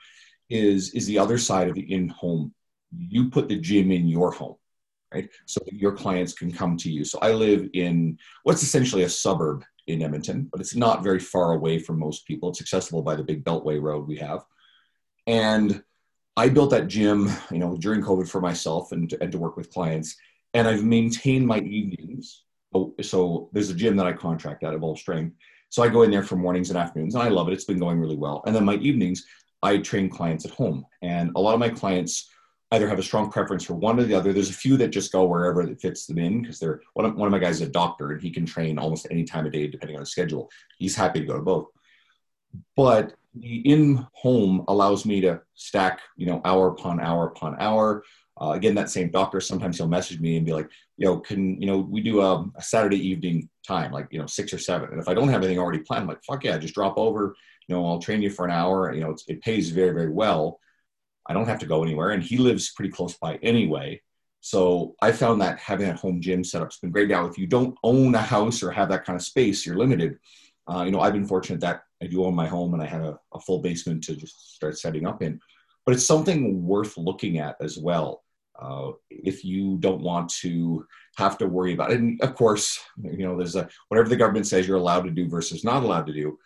[0.49, 2.53] is, is the other side of the in-home.
[2.95, 4.55] You put the gym in your home,
[5.13, 5.29] right?
[5.45, 7.03] So your clients can come to you.
[7.03, 11.53] So I live in what's essentially a suburb in Edmonton, but it's not very far
[11.53, 12.49] away from most people.
[12.49, 14.45] It's accessible by the big Beltway road we have.
[15.27, 15.83] And
[16.37, 19.71] I built that gym, you know, during COVID for myself and, and to work with
[19.71, 20.15] clients
[20.53, 22.43] and I've maintained my evenings.
[23.01, 25.35] So there's a gym that I contract at Evolve Strength.
[25.69, 27.53] So I go in there for mornings and afternoons, and I love it.
[27.53, 28.43] It's been going really well.
[28.45, 29.25] And then my evenings,
[29.61, 32.29] I train clients at home, and a lot of my clients
[32.73, 34.33] either have a strong preference for one or the other.
[34.33, 37.15] There's a few that just go wherever it fits them in because they're one of,
[37.15, 39.51] one of my guys is a doctor and he can train almost any time of
[39.51, 40.49] day depending on his schedule.
[40.79, 41.67] He's happy to go to both.
[42.75, 48.03] But the in home allows me to stack, you know, hour upon hour upon hour.
[48.41, 50.67] Uh, again, that same doctor, sometimes he'll message me and be like,
[50.98, 54.26] you know, can, you know, we do a, a, Saturday evening time, like, you know,
[54.26, 54.89] six or seven.
[54.89, 57.36] And if I don't have anything already planned, I'm like, fuck yeah, just drop over,
[57.67, 58.91] you know, I'll train you for an hour.
[58.93, 60.60] You know, it pays very, very well.
[61.28, 62.10] I don't have to go anywhere.
[62.10, 64.02] And he lives pretty close by anyway.
[64.41, 67.10] So I found that having a home gym setup's been great.
[67.10, 70.17] Now, if you don't own a house or have that kind of space, you're limited.
[70.67, 73.02] Uh, you know, I've been fortunate that I do own my home and I had
[73.02, 75.39] a, a full basement to just start setting up in.
[75.86, 78.22] But it's something worth looking at as well
[78.59, 80.85] uh, if you don't want to
[81.17, 81.99] have to worry about it.
[81.99, 85.27] And of course, you know, there's a whatever the government says you're allowed to do
[85.27, 86.37] versus not allowed to do.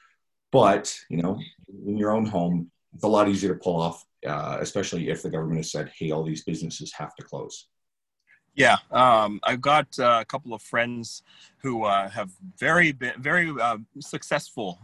[0.52, 1.40] But you know,
[1.86, 5.30] in your own home, it's a lot easier to pull off, uh, especially if the
[5.30, 7.68] government has said, "Hey, all these businesses have to close."
[8.58, 11.22] Yeah, um, I've got uh, a couple of friends
[11.62, 14.80] who uh, have very been very uh, successful,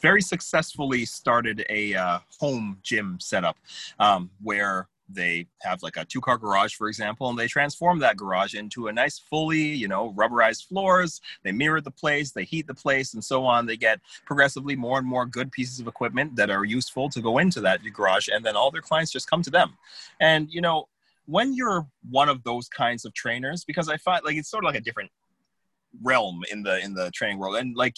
[0.00, 3.56] very successfully started a uh, home gym setup
[3.98, 8.16] um, where they have like a two car garage, for example, and they transform that
[8.16, 11.20] garage into a nice, fully, you know, rubberized floors.
[11.42, 13.66] They mirror the place, they heat the place, and so on.
[13.66, 17.38] They get progressively more and more good pieces of equipment that are useful to go
[17.38, 19.76] into that garage, and then all their clients just come to them.
[20.20, 20.88] And, you know,
[21.26, 24.68] when you're one of those kinds of trainers, because I find like it's sort of
[24.68, 25.10] like a different
[26.02, 27.96] realm in the in the training world and like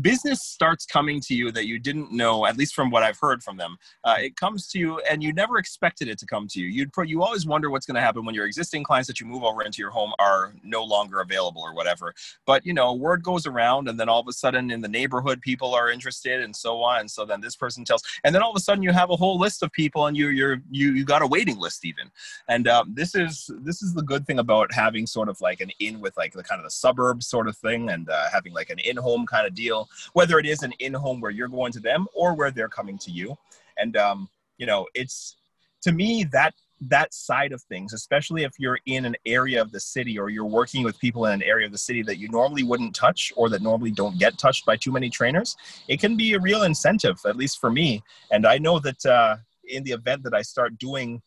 [0.00, 3.42] business starts coming to you that you didn't know at least from what i've heard
[3.42, 6.60] from them uh, it comes to you and you never expected it to come to
[6.60, 6.66] you.
[6.66, 9.26] You'd pro- you always wonder what's going to happen when your existing clients that you
[9.26, 12.14] move over into your home are no longer available or whatever.
[12.46, 15.40] But you know word goes around and then all of a sudden in the neighborhood
[15.40, 17.00] people are interested and so on.
[17.00, 19.16] And so then this person tells and then all of a sudden you have a
[19.16, 22.10] whole list of people and you you're you you got a waiting list even.
[22.48, 25.70] And um, this is this is the good thing about having sort of like an
[25.78, 28.70] in with like the kind of the suburb sort of thing and uh, having like
[28.70, 29.77] an in-home kind of deal
[30.12, 33.10] whether it is an in-home where you're going to them or where they're coming to
[33.10, 33.36] you.
[33.76, 35.36] And um, you know, it's
[35.82, 39.80] to me that that side of things, especially if you're in an area of the
[39.80, 42.62] city or you're working with people in an area of the city that you normally
[42.62, 45.56] wouldn't touch or that normally don't get touched by too many trainers,
[45.88, 48.02] it can be a real incentive, at least for me.
[48.30, 49.36] And I know that uh,
[49.66, 51.20] in the event that I start doing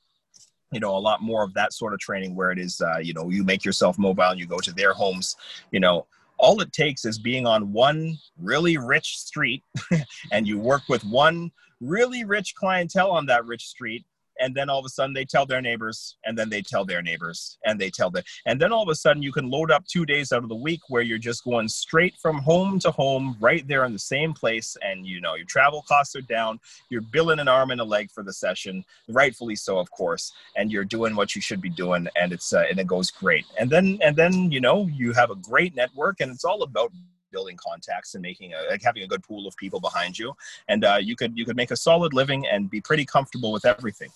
[0.72, 3.14] you know a lot more of that sort of training where it is uh, you
[3.14, 5.36] know you make yourself mobile and you go to their homes
[5.72, 6.08] you know
[6.42, 9.64] all it takes is being on one really rich street
[10.32, 14.04] and you work with one really rich clientele on that rich street
[14.42, 17.02] and then all of a sudden they tell their neighbors and then they tell their
[17.02, 19.86] neighbors and they tell them and then all of a sudden you can load up
[19.86, 23.38] two days out of the week where you're just going straight from home to home
[23.40, 27.02] right there in the same place and you know your travel costs are down you're
[27.02, 30.86] billing an arm and a leg for the session rightfully so of course and you're
[30.86, 33.46] doing what you should be doing and it's uh, and it goes great.
[33.60, 36.92] And then and then you know you have a great network and it's all about
[37.32, 40.34] building contacts and making a like having a good pool of people behind you
[40.68, 43.64] and uh, you could you could make a solid living and be pretty comfortable with
[43.64, 44.10] everything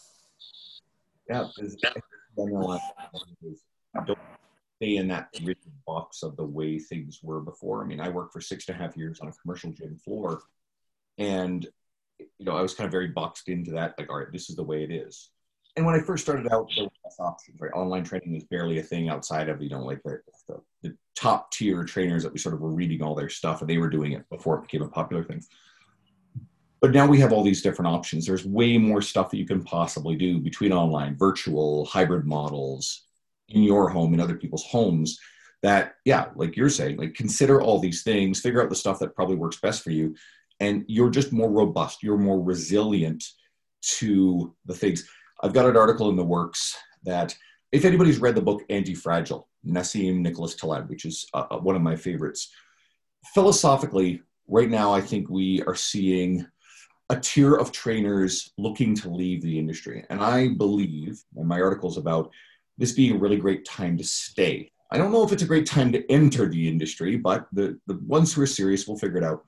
[1.30, 1.48] yeah,
[4.06, 4.20] don't
[4.78, 7.84] stay in that rigid box of the way things were before.
[7.84, 10.42] I mean, I worked for six and a half years on a commercial gym floor,
[11.18, 11.66] and
[12.20, 13.96] you know, I was kind of very boxed into that.
[13.98, 15.30] Like, all right, this is the way it is.
[15.78, 17.60] And when I first started out, there were less options.
[17.60, 20.98] Right, online training was barely a thing outside of you know, like the, the, the
[21.16, 23.90] top tier trainers that we sort of were reading all their stuff, and they were
[23.90, 25.42] doing it before it became a popular thing.
[26.82, 28.26] But now we have all these different options.
[28.26, 33.04] There's way more stuff that you can possibly do between online, virtual, hybrid models
[33.50, 35.20] in your home, in other people's homes.
[35.64, 39.16] That, yeah, like you're saying, like consider all these things, figure out the stuff that
[39.16, 40.16] probably works best for you.
[40.60, 43.24] And you're just more robust, you're more resilient
[43.82, 45.08] to the things.
[45.42, 47.36] I've got an article in the works that
[47.72, 51.82] if anybody's read the book Anti-Fragile, Nassim Nicholas Taleb, which is uh, uh, one of
[51.82, 52.52] my favorites,
[53.34, 56.46] philosophically, right now I think we are seeing
[57.10, 60.06] a tier of trainers looking to leave the industry.
[60.10, 62.32] And I believe, and my article is about
[62.78, 64.72] this being a really great time to stay.
[64.92, 68.00] I don't know if it's a great time to enter the industry, but the, the
[68.08, 69.46] ones who are serious will figure it out.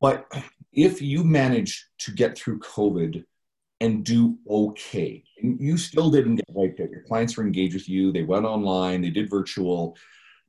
[0.00, 0.26] But
[0.72, 3.24] if you manage to get through COVID
[3.80, 7.88] and do okay, and you still didn't get wiped out, your clients were engaged with
[7.88, 9.96] you, they went online, they did virtual,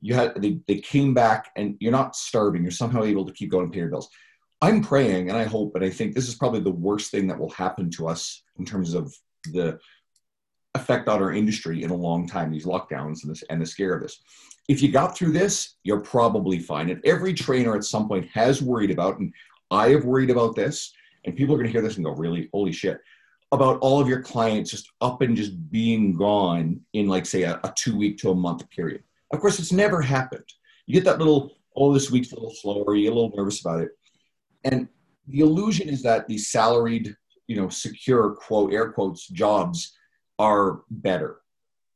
[0.00, 3.50] you had they, they came back and you're not starving, you're somehow able to keep
[3.50, 4.08] going and pay your bills
[4.62, 7.38] I'm praying and I hope, and I think this is probably the worst thing that
[7.38, 9.14] will happen to us in terms of
[9.52, 9.78] the
[10.74, 13.94] effect on our industry in a long time, these lockdowns and, this, and the scare
[13.94, 14.20] of this.
[14.68, 16.90] If you got through this, you're probably fine.
[16.90, 19.32] And every trainer at some point has worried about, and
[19.70, 20.92] I have worried about this,
[21.24, 23.00] and people are going to hear this and go, really, holy shit,
[23.52, 27.60] about all of your clients just up and just being gone in, like, say, a,
[27.62, 29.02] a two week to a month period.
[29.32, 30.44] Of course, it's never happened.
[30.86, 33.60] You get that little, oh, this week's a little slower, you get a little nervous
[33.60, 33.90] about it
[34.64, 34.88] and
[35.28, 37.14] the illusion is that these salaried,
[37.46, 39.96] you know, secure quote air quotes jobs
[40.38, 41.38] are better.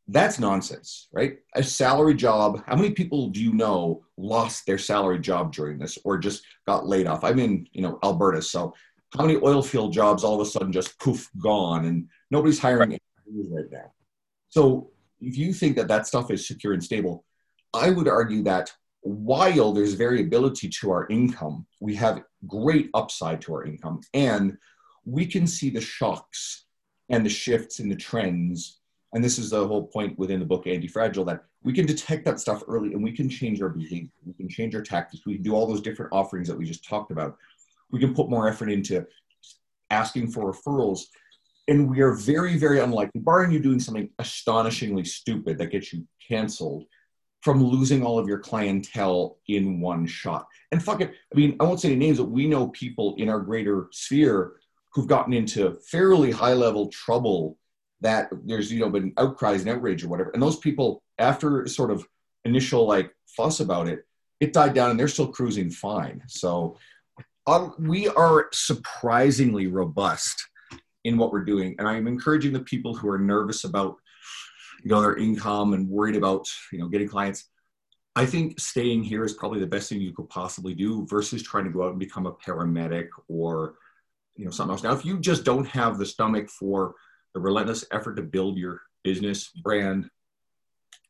[0.08, 1.38] That's nonsense, right?
[1.54, 5.98] A salary job, how many people do you know lost their salary job during this
[6.04, 7.22] or just got laid off?
[7.22, 8.74] I'm in, you know, Alberta, so
[9.16, 12.98] how many oil field jobs all of a sudden just poof gone and nobody's hiring
[13.50, 13.92] right now?
[14.48, 17.24] So if you think that that stuff is secure and stable,
[17.72, 23.54] I would argue that while there's variability to our income, we have great upside to
[23.54, 24.00] our income.
[24.14, 24.56] And
[25.04, 26.66] we can see the shocks
[27.08, 28.80] and the shifts in the trends.
[29.12, 32.40] And this is the whole point within the book Anti-Fragile that we can detect that
[32.40, 34.10] stuff early and we can change our behavior.
[34.24, 35.26] We can change our tactics.
[35.26, 37.36] We can do all those different offerings that we just talked about.
[37.90, 39.06] We can put more effort into
[39.90, 41.00] asking for referrals.
[41.68, 46.06] And we are very, very unlikely, barring you doing something astonishingly stupid that gets you
[46.26, 46.84] canceled,
[47.40, 50.46] from losing all of your clientele in one shot.
[50.72, 53.28] And fuck it, I mean, I won't say any names, but we know people in
[53.28, 54.52] our greater sphere
[54.92, 57.56] who've gotten into fairly high level trouble
[58.02, 60.30] that there's you know been outcries and outrage or whatever.
[60.30, 62.06] And those people after sort of
[62.44, 64.06] initial like fuss about it
[64.40, 66.22] it died down and they're still cruising fine.
[66.26, 66.78] So
[67.46, 70.48] um, we are surprisingly robust
[71.04, 71.74] in what we're doing.
[71.78, 73.96] And i'm encouraging the people who are nervous about
[74.82, 77.48] you know their income and worried about you know getting clients.
[78.16, 81.64] I think staying here is probably the best thing you could possibly do versus trying
[81.64, 83.74] to go out and become a paramedic or
[84.36, 84.82] you know something else.
[84.82, 86.94] Now if you just don't have the stomach for
[87.34, 90.10] the relentless effort to build your business brand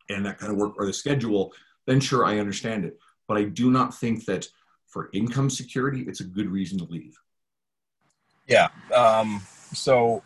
[0.09, 1.53] and that kind of work or the schedule
[1.87, 2.99] then sure i understand it.
[3.27, 4.47] But i do not think that
[4.87, 7.17] for income security it's a good reason to leave.
[8.47, 9.41] Yeah um,
[9.73, 10.23] so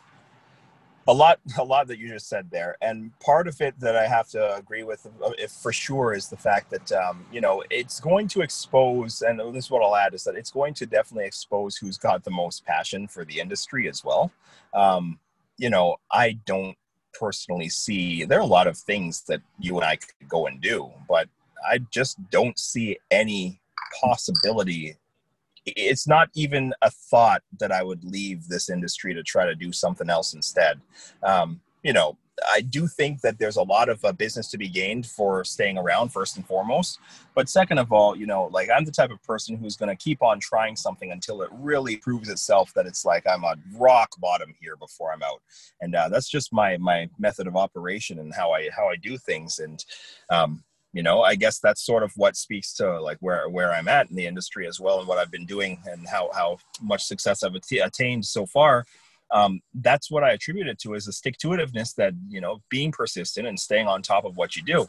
[1.06, 2.76] a lot a lot that you just said there.
[2.80, 5.06] And part of it that i have to agree with
[5.38, 9.40] if for sure is the fact that um, you know it's going to expose and
[9.54, 12.30] this is what i'll add is that it's going to definitely expose who's got the
[12.30, 14.30] most passion for the industry as well.
[14.74, 15.18] Um,
[15.56, 16.76] you know i don't
[17.12, 20.60] personally see there are a lot of things that you and i could go and
[20.60, 21.28] do but
[21.68, 23.60] i just don't see any
[24.02, 24.96] possibility
[25.66, 29.72] it's not even a thought that I would leave this industry to try to do
[29.72, 30.80] something else instead.
[31.22, 32.16] Um, you know,
[32.50, 35.78] I do think that there's a lot of uh, business to be gained for staying
[35.78, 36.98] around first and foremost.
[37.34, 40.02] But second of all, you know, like I'm the type of person who's going to
[40.02, 44.10] keep on trying something until it really proves itself that it's like I'm on rock
[44.18, 45.42] bottom here before I'm out.
[45.80, 49.16] And uh, that's just my my method of operation and how I how I do
[49.16, 49.60] things.
[49.60, 49.84] And
[50.30, 53.88] um, you know i guess that's sort of what speaks to like where where i'm
[53.88, 57.04] at in the industry as well and what i've been doing and how how much
[57.04, 58.86] success i've attained so far.
[59.30, 62.62] Um, that's what i attribute it to is the stick to itiveness that you know
[62.70, 64.86] being persistent and staying on top of what you do.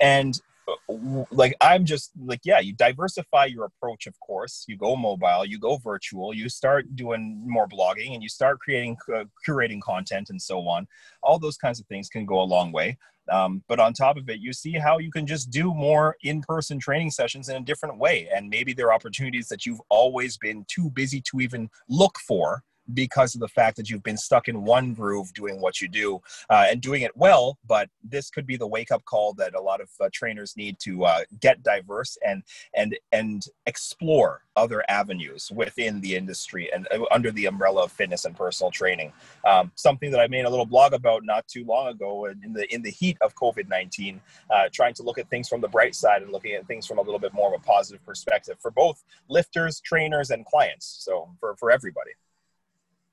[0.00, 0.96] And uh,
[1.30, 4.64] like i'm just like yeah you diversify your approach of course.
[4.66, 8.96] You go mobile you go virtual you start doing more blogging and you start creating
[9.14, 10.88] uh, curating content and so on.
[11.22, 12.98] All those kinds of things can go a long way
[13.30, 16.42] um, but on top of it, you see how you can just do more in
[16.42, 18.28] person training sessions in a different way.
[18.34, 22.62] And maybe there are opportunities that you've always been too busy to even look for
[22.94, 26.20] because of the fact that you've been stuck in one groove doing what you do
[26.50, 27.58] uh, and doing it well.
[27.66, 30.78] But this could be the wake up call that a lot of uh, trainers need
[30.80, 32.42] to uh, get diverse and
[32.74, 38.24] and and explore other avenues within the industry and uh, under the umbrella of fitness
[38.24, 39.12] and personal training.
[39.46, 42.72] Um, something that I made a little blog about not too long ago in the
[42.74, 44.20] in the heat of COVID nineteen,
[44.50, 46.98] uh, trying to look at things from the bright side and looking at things from
[46.98, 50.86] a little bit more of a positive perspective for both lifters, trainers, and clients.
[50.86, 52.12] So for for everybody.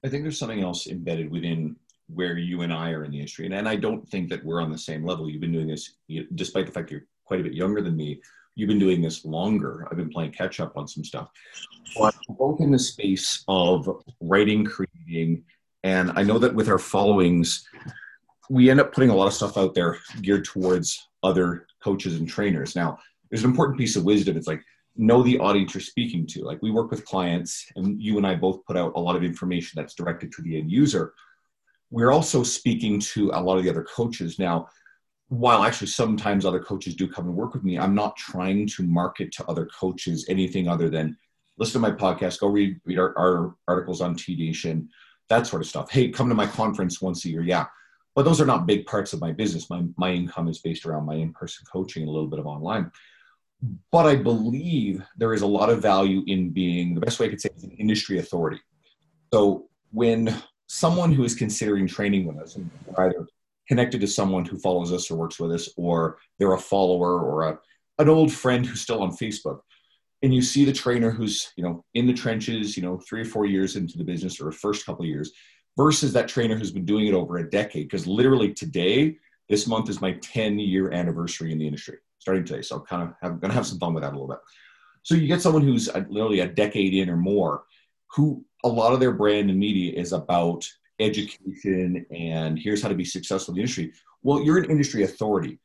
[0.05, 1.75] I think there's something else embedded within
[2.07, 3.45] where you and I are in the industry.
[3.45, 5.29] And, and I don't think that we're on the same level.
[5.29, 5.95] You've been doing this,
[6.35, 8.21] despite the fact you're quite a bit younger than me,
[8.55, 9.87] you've been doing this longer.
[9.89, 11.29] I've been playing catch up on some stuff.
[11.97, 15.43] But both in the space of writing, creating,
[15.83, 17.67] and I know that with our followings,
[18.49, 22.27] we end up putting a lot of stuff out there geared towards other coaches and
[22.27, 22.75] trainers.
[22.75, 24.37] Now, there's an important piece of wisdom.
[24.37, 24.63] It's like
[24.95, 26.43] know the audience you're speaking to.
[26.43, 29.23] Like we work with clients, and you and I both put out a lot of
[29.23, 31.13] information that's directed to the end user.
[31.89, 34.39] We're also speaking to a lot of the other coaches.
[34.39, 34.67] Now,
[35.29, 38.83] while actually sometimes other coaches do come and work with me, I'm not trying to
[38.83, 41.17] market to other coaches anything other than
[41.57, 44.89] listen to my podcast, go read, read our, our articles on T Nation,
[45.29, 45.91] that sort of stuff.
[45.91, 47.43] Hey, come to my conference once a year.
[47.43, 47.65] Yeah.
[48.15, 49.69] But those are not big parts of my business.
[49.71, 52.45] My, my income is based around my in person coaching and a little bit of
[52.45, 52.91] online
[53.91, 57.29] but I believe there is a lot of value in being the best way I
[57.29, 58.59] could say is an industry authority.
[59.33, 60.35] So when
[60.67, 62.57] someone who is considering training with us,
[62.97, 63.25] either
[63.67, 67.43] connected to someone who follows us or works with us, or they're a follower or
[67.43, 67.59] a,
[67.99, 69.59] an old friend who's still on Facebook,
[70.21, 73.25] and you see the trainer who's you know in the trenches, you know, three or
[73.25, 75.31] four years into the business or first couple of years,
[75.77, 77.87] versus that trainer who's been doing it over a decade.
[77.87, 79.15] Because literally today,
[79.47, 82.61] this month is my 10 year anniversary in the industry starting today.
[82.61, 84.39] So I'm kind of have, gonna have some fun with that a little bit.
[85.03, 87.63] So you get someone who's literally a decade in or more,
[88.15, 90.65] who a lot of their brand and media is about
[90.99, 93.91] education and here's how to be successful in the industry.
[94.21, 95.59] Well, you're an industry authority.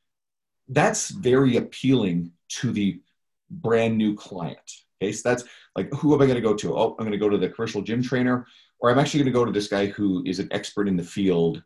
[0.69, 3.01] That's very appealing to the
[3.49, 4.59] brand new client.
[5.01, 5.45] Okay, so that's
[5.77, 6.77] like who am I going to go to?
[6.77, 8.47] Oh, I'm going to go to the commercial gym trainer,
[8.81, 11.05] or I'm actually going to go to this guy who is an expert in the
[11.05, 11.63] field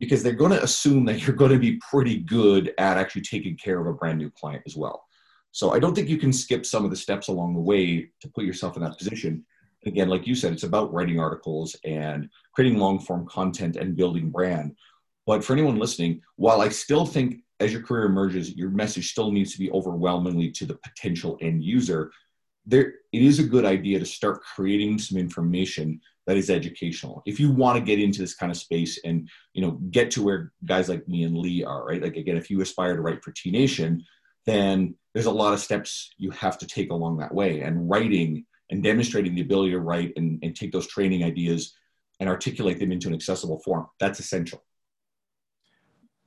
[0.00, 3.56] because they're going to assume that you're going to be pretty good at actually taking
[3.56, 5.04] care of a brand new client as well.
[5.52, 8.28] So I don't think you can skip some of the steps along the way to
[8.34, 9.44] put yourself in that position.
[9.86, 14.30] Again, like you said, it's about writing articles and creating long form content and building
[14.30, 14.74] brand.
[15.26, 19.30] But for anyone listening, while I still think as your career emerges, your message still
[19.30, 22.10] needs to be overwhelmingly to the potential end user,
[22.64, 27.22] there it is a good idea to start creating some information that is educational.
[27.26, 30.22] If you want to get into this kind of space and you know get to
[30.22, 32.02] where guys like me and Lee are, right?
[32.02, 34.04] Like again, if you aspire to write for T Nation,
[34.46, 37.60] then there's a lot of steps you have to take along that way.
[37.60, 41.74] And writing and demonstrating the ability to write and, and take those training ideas
[42.20, 44.62] and articulate them into an accessible form, that's essential.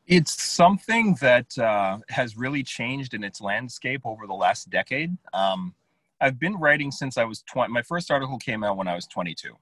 [0.06, 5.16] It's something that uh, has really changed in its landscape over the last decade.
[5.34, 5.76] Um,
[6.20, 7.72] I've been writing since I was 20.
[7.72, 9.56] My first article came out when I was 22.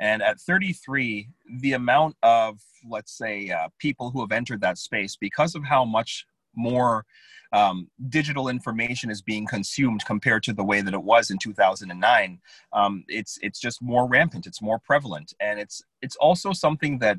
[0.00, 1.28] And at 33,
[1.60, 5.84] the amount of, let's say, uh, people who have entered that space, because of how
[5.84, 6.26] much
[6.56, 7.04] more
[7.52, 12.40] um, digital information is being consumed compared to the way that it was in 2009,
[12.72, 14.46] um, it's it's just more rampant.
[14.46, 17.18] It's more prevalent, and it's it's also something that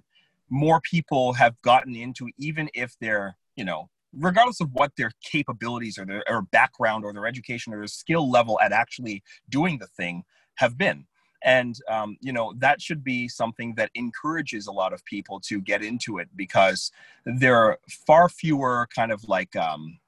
[0.50, 5.98] more people have gotten into, even if they're, you know, regardless of what their capabilities
[5.98, 9.88] or their or background or their education or their skill level at actually doing the
[9.88, 10.24] thing
[10.56, 11.06] have been
[11.44, 15.62] and um, you know that should be something that encourages a lot of people to
[15.62, 16.92] get into it because
[17.26, 20.00] there are far fewer kind of like um,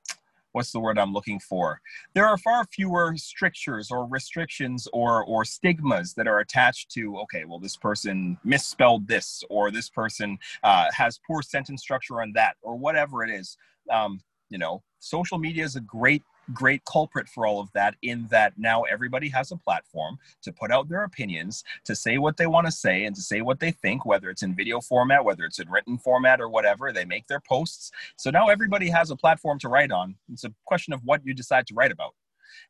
[0.53, 1.81] what's the word I'm looking for?
[2.13, 7.45] There are far fewer strictures or restrictions or or stigmas that are attached to okay,
[7.45, 12.55] well this person misspelled this or this person uh, has poor sentence structure on that
[12.61, 13.57] or whatever it is.
[13.91, 18.27] Um, you know, social media is a great great culprit for all of that in
[18.29, 22.47] that now everybody has a platform to put out their opinions to say what they
[22.47, 25.45] want to say and to say what they think whether it's in video format whether
[25.45, 27.91] it's in written format or whatever they make their posts.
[28.17, 30.15] So now everybody has a platform to write on.
[30.31, 32.13] It's a question of what you decide to write about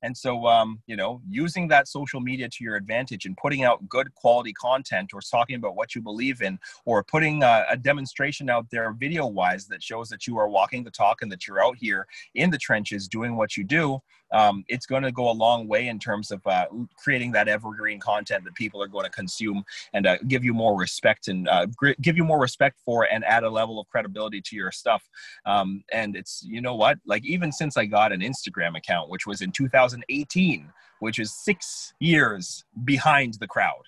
[0.04, 3.88] and so, um, you know, using that social media to your advantage and putting out
[3.88, 8.49] good quality content or talking about what you believe in or putting a, a demonstration
[8.49, 11.64] out there video wise that shows that you are walking the talk and that you're
[11.64, 13.99] out here in the trenches doing what you do
[14.34, 16.66] um, it's going to go a long way in terms of uh,
[16.98, 19.64] creating that evergreen content that people are going to consume
[19.94, 21.68] and uh, give you more respect and uh,
[22.02, 25.08] give you more respect for and add a level of credibility to your stuff.
[25.46, 29.28] Um, and it's, you know what, like even since I got an Instagram account, which
[29.28, 30.70] was in 2018,
[31.00, 33.84] which is six years behind the crowd,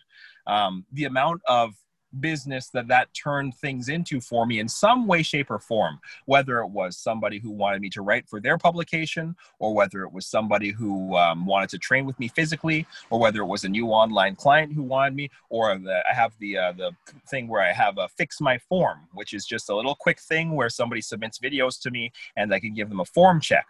[0.47, 1.73] um, the amount of
[2.19, 6.59] business that that turned things into for me in some way shape or form whether
[6.59, 10.25] it was somebody who wanted me to write for their publication or whether it was
[10.25, 13.87] somebody who um, wanted to train with me physically or whether it was a new
[13.87, 16.91] online client who wanted me or the, i have the uh, the
[17.29, 20.51] thing where i have a fix my form which is just a little quick thing
[20.51, 23.67] where somebody submits videos to me and i can give them a form check.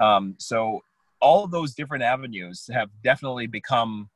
[0.00, 0.82] Um, so
[1.20, 4.10] all those different avenues have definitely become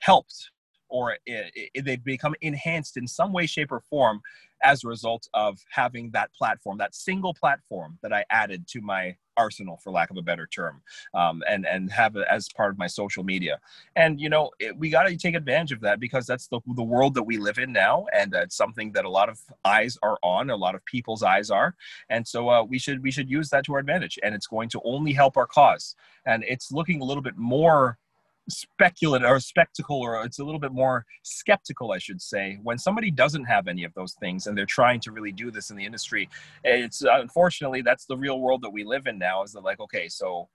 [0.00, 0.50] helped
[0.88, 4.20] or it, it, they become enhanced in some way, shape, or form
[4.62, 9.16] as a result of having that platform, that single platform that I added to my
[9.36, 10.82] arsenal, for lack of a better term,
[11.14, 13.60] um, and and have it as part of my social media.
[13.94, 16.82] And you know, it, we got to take advantage of that because that's the the
[16.82, 20.18] world that we live in now, and it's something that a lot of eyes are
[20.22, 21.74] on, a lot of people's eyes are,
[22.10, 24.68] and so uh, we should we should use that to our advantage, and it's going
[24.70, 25.94] to only help our cause.
[26.26, 27.98] And it's looking a little bit more
[28.48, 32.58] speculative or spectacle or it's a little bit more skeptical i should say.
[32.62, 35.70] When somebody doesn't have any of those things and they're trying to really do this
[35.70, 36.28] in the industry
[36.64, 40.08] it's unfortunately that's the real world that we live in now is that like okay
[40.08, 40.48] so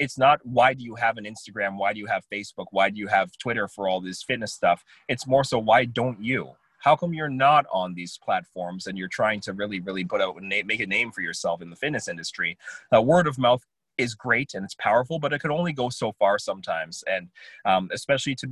[0.00, 1.76] it's not why do you have an instagram?
[1.76, 2.66] Why do you have facebook?
[2.72, 4.82] Why do you have twitter for all this fitness stuff?
[5.08, 6.52] It's more so why don't you?
[6.78, 10.40] How come you're not on these platforms and you're trying to really really put out
[10.40, 12.58] and make a name for yourself in the fitness industry?
[12.94, 13.62] Uh, word of mouth
[14.00, 17.04] is great and it's powerful, but it can only go so far sometimes.
[17.06, 17.28] And
[17.64, 18.50] um, especially to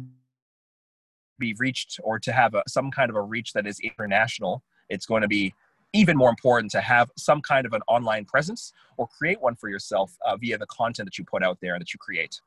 [1.38, 5.06] be reached or to have a, some kind of a reach that is international, it's
[5.06, 5.54] going to be
[5.94, 9.70] even more important to have some kind of an online presence or create one for
[9.70, 12.40] yourself uh, via the content that you put out there and that you create.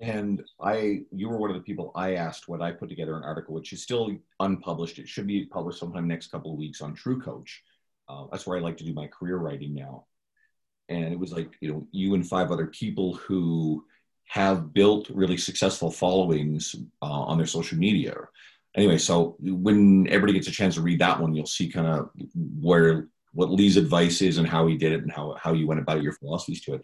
[0.00, 3.22] And I, you were one of the people I asked when I put together an
[3.24, 4.10] article, which is still
[4.40, 4.98] unpublished.
[4.98, 7.62] It should be published sometime next couple of weeks on True Coach.
[8.08, 10.06] Uh, that's where I like to do my career writing now
[10.92, 13.84] and it was like you know you and five other people who
[14.26, 18.14] have built really successful followings uh, on their social media.
[18.74, 22.10] Anyway so when everybody gets a chance to read that one you'll see kind of
[22.60, 25.80] where what lee's advice is and how he did it and how, how you went
[25.80, 26.82] about your philosophies to it.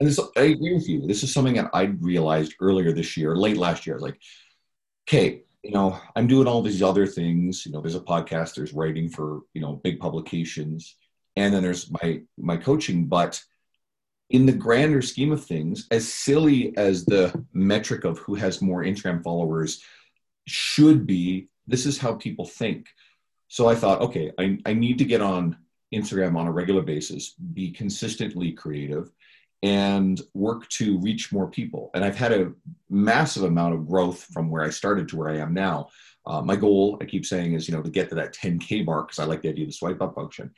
[0.00, 1.06] And this, i agree with you.
[1.06, 3.98] This is something that i realized earlier this year late last year.
[3.98, 4.18] Like
[5.08, 7.66] okay you know i'm doing all these other things.
[7.66, 10.96] You know there's a podcast there's writing for you know big publications
[11.36, 13.42] and then there's my my coaching but
[14.30, 18.82] in the grander scheme of things as silly as the metric of who has more
[18.82, 19.82] instagram followers
[20.46, 22.88] should be this is how people think
[23.48, 25.56] so i thought okay i, I need to get on
[25.92, 29.10] instagram on a regular basis be consistently creative
[29.64, 31.90] and work to reach more people.
[31.94, 32.52] And I've had a
[32.90, 35.88] massive amount of growth from where I started to where I am now.
[36.26, 39.08] Uh, my goal, I keep saying, is you know to get to that 10k mark
[39.08, 40.50] because I like the idea of the swipe up function.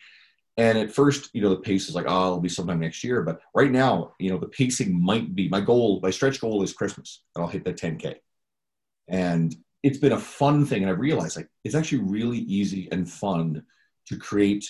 [0.57, 3.22] And at first, you know, the pace is like, oh, it'll be sometime next year.
[3.22, 6.00] But right now, you know, the pacing might be my goal.
[6.02, 8.16] My stretch goal is Christmas, and I'll hit that 10k.
[9.09, 13.09] And it's been a fun thing, and I realized like it's actually really easy and
[13.09, 13.64] fun
[14.07, 14.66] to create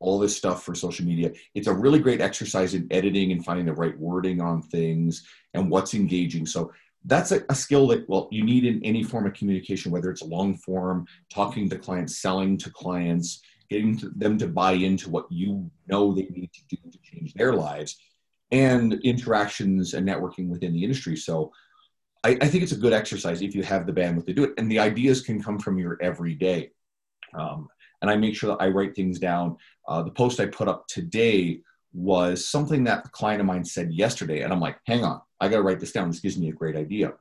[0.00, 1.30] all this stuff for social media.
[1.54, 5.70] It's a really great exercise in editing and finding the right wording on things and
[5.70, 6.46] what's engaging.
[6.46, 6.72] So
[7.04, 10.22] that's a, a, skill that well you need in any form of communication, whether it's
[10.22, 15.30] long form, talking to clients, selling to clients, getting to them to buy into what
[15.30, 17.96] you know they need to do to change their lives,
[18.50, 21.16] and interactions and networking within the industry.
[21.16, 21.52] So
[22.24, 24.54] I, I think it's a good exercise if you have the bandwidth to do it.
[24.58, 26.70] And the ideas can come from your everyday.
[27.34, 27.68] Um,
[28.02, 29.56] and I make sure that I write things down.
[29.86, 31.60] Uh, the post I put up today
[31.92, 35.48] was something that a client of mine said yesterday, and I'm like, hang on, I
[35.48, 36.08] got to write this down.
[36.08, 37.14] This gives me a great idea.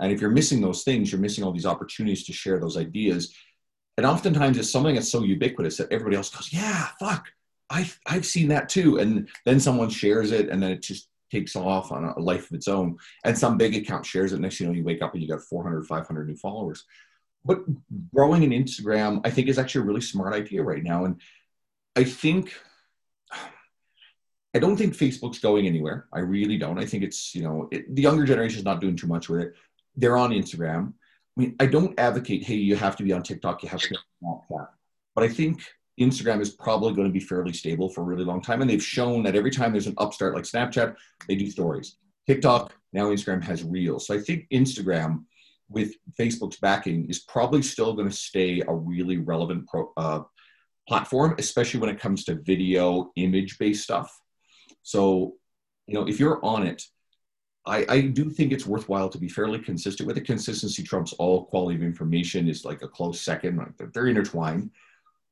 [0.00, 3.34] And if you're missing those things, you're missing all these opportunities to share those ideas.
[3.96, 7.28] And oftentimes it's something that's so ubiquitous that everybody else goes, yeah, fuck,
[7.70, 8.98] I've, I've seen that too.
[8.98, 12.56] And then someone shares it, and then it just takes off on a life of
[12.56, 12.98] its own.
[13.24, 14.40] And some big account shares it.
[14.40, 16.84] Next, you know, you wake up and you got 400, 500 new followers.
[17.44, 17.60] But
[18.14, 21.04] growing an Instagram, I think, is actually a really smart idea right now.
[21.04, 21.20] And
[21.94, 22.52] I think
[24.56, 26.06] I don't think Facebook's going anywhere.
[26.14, 26.78] I really don't.
[26.78, 29.40] I think it's you know it, the younger generation is not doing too much with
[29.40, 29.54] it.
[29.96, 30.94] They're on Instagram.
[31.36, 33.90] I mean, I don't advocate hey you have to be on TikTok, you have to
[33.90, 34.68] be on Snapchat,
[35.14, 35.62] but I think
[36.00, 38.82] Instagram is probably going to be fairly stable for a really long time, and they've
[38.82, 40.94] shown that every time there's an upstart like Snapchat,
[41.28, 41.96] they do stories.
[42.26, 45.24] TikTok now Instagram has Reels, so I think Instagram
[45.68, 50.22] with Facebook's backing is probably still going to stay a really relevant pro, uh,
[50.88, 54.16] platform, especially when it comes to video, image based stuff.
[54.82, 55.34] So,
[55.86, 56.82] you know, if you're on it,
[57.66, 60.24] I, I do think it's worthwhile to be fairly consistent with it.
[60.24, 63.56] Consistency trumps all quality of information is like a close second.
[63.56, 64.70] Like they're, they're intertwined,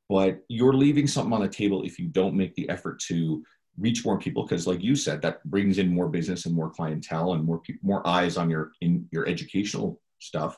[0.09, 3.43] but you're leaving something on the table if you don't make the effort to
[3.77, 7.33] reach more people because like you said that brings in more business and more clientele
[7.33, 10.57] and more more eyes on your in your educational stuff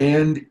[0.00, 0.44] and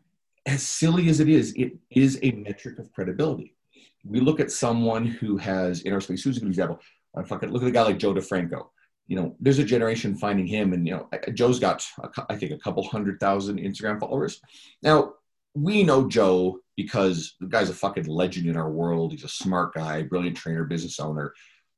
[0.48, 3.56] as silly as it is it is a metric of credibility
[4.04, 6.80] we look at someone who has in our space who's a good example
[7.16, 8.70] I fucking look at a guy like Joe DeFranco.
[9.08, 11.86] You know, there's a generation finding him, and you know, Joe's got
[12.30, 14.40] I think a couple hundred thousand Instagram followers.
[14.82, 15.16] Now
[15.56, 19.12] we know Joe because the guy's a fucking legend in our world.
[19.12, 21.34] He's a smart guy, brilliant trainer, business owner.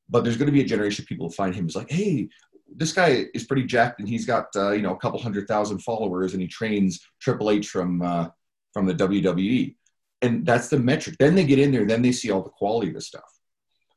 [0.10, 2.30] But there's going to be a generation of people who find him as like, hey,
[2.74, 5.80] this guy is pretty jacked, and he's got uh, you know a couple hundred thousand
[5.80, 8.30] followers, and he trains Triple H from uh,
[8.74, 9.76] from the WWE,
[10.22, 11.16] and that's the metric.
[11.20, 13.24] Then they get in there, then they see all the quality of the stuff.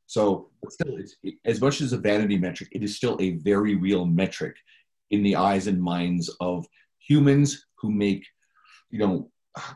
[0.08, 4.06] So, still, it's, as much as a vanity metric, it is still a very real
[4.06, 4.56] metric
[5.10, 6.66] in the eyes and minds of
[6.98, 8.26] humans who make,
[8.90, 9.30] you know,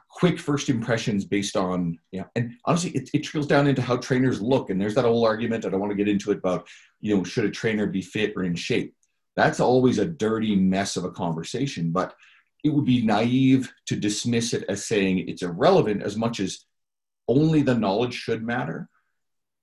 [0.09, 3.99] quick first impressions based on, you know, and honestly, it, it trickles down into how
[3.99, 4.71] trainers look.
[4.71, 6.67] And there's that whole argument, I don't want to get into it about,
[7.01, 8.95] you know, should a trainer be fit or in shape?
[9.37, 12.15] That's always a dirty mess of a conversation, but
[12.65, 16.65] it would be naive to dismiss it as saying it's irrelevant as much as
[17.29, 18.89] only the knowledge should matter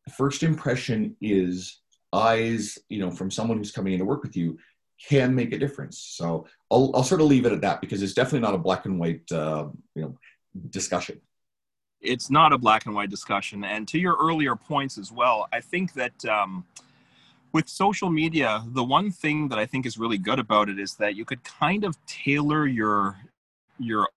[0.10, 1.82] first impression is
[2.12, 4.58] eyes, you know, from someone who's coming in to work with you
[5.08, 5.98] can make a difference.
[5.98, 8.86] So I'll, I'll sort of leave it at that because it's definitely not a black
[8.86, 10.18] and white, uh, you know,
[10.70, 11.22] discussion.
[12.02, 13.64] It's not a black and white discussion.
[13.64, 16.66] And to your earlier points as well, I think that um,
[17.52, 20.96] with social media, the one thing that I think is really good about it is
[20.96, 23.18] that you could kind of tailor your
[23.78, 24.10] your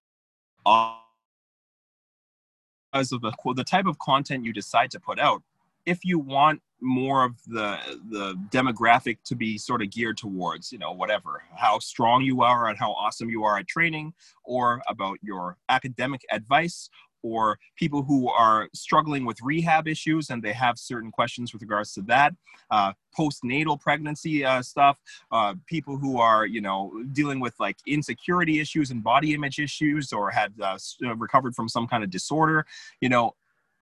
[2.92, 5.42] as of the the type of content you decide to put out
[5.86, 7.78] if you want more of the
[8.10, 12.68] the demographic to be sort of geared towards you know whatever how strong you are
[12.68, 14.12] and how awesome you are at training
[14.44, 16.90] or about your academic advice
[17.22, 21.92] or people who are struggling with rehab issues and they have certain questions with regards
[21.92, 22.34] to that
[22.70, 24.98] uh, postnatal pregnancy uh, stuff
[25.30, 30.12] uh, people who are you know dealing with like insecurity issues and body image issues
[30.12, 30.76] or had uh,
[31.16, 32.66] recovered from some kind of disorder
[33.00, 33.32] you know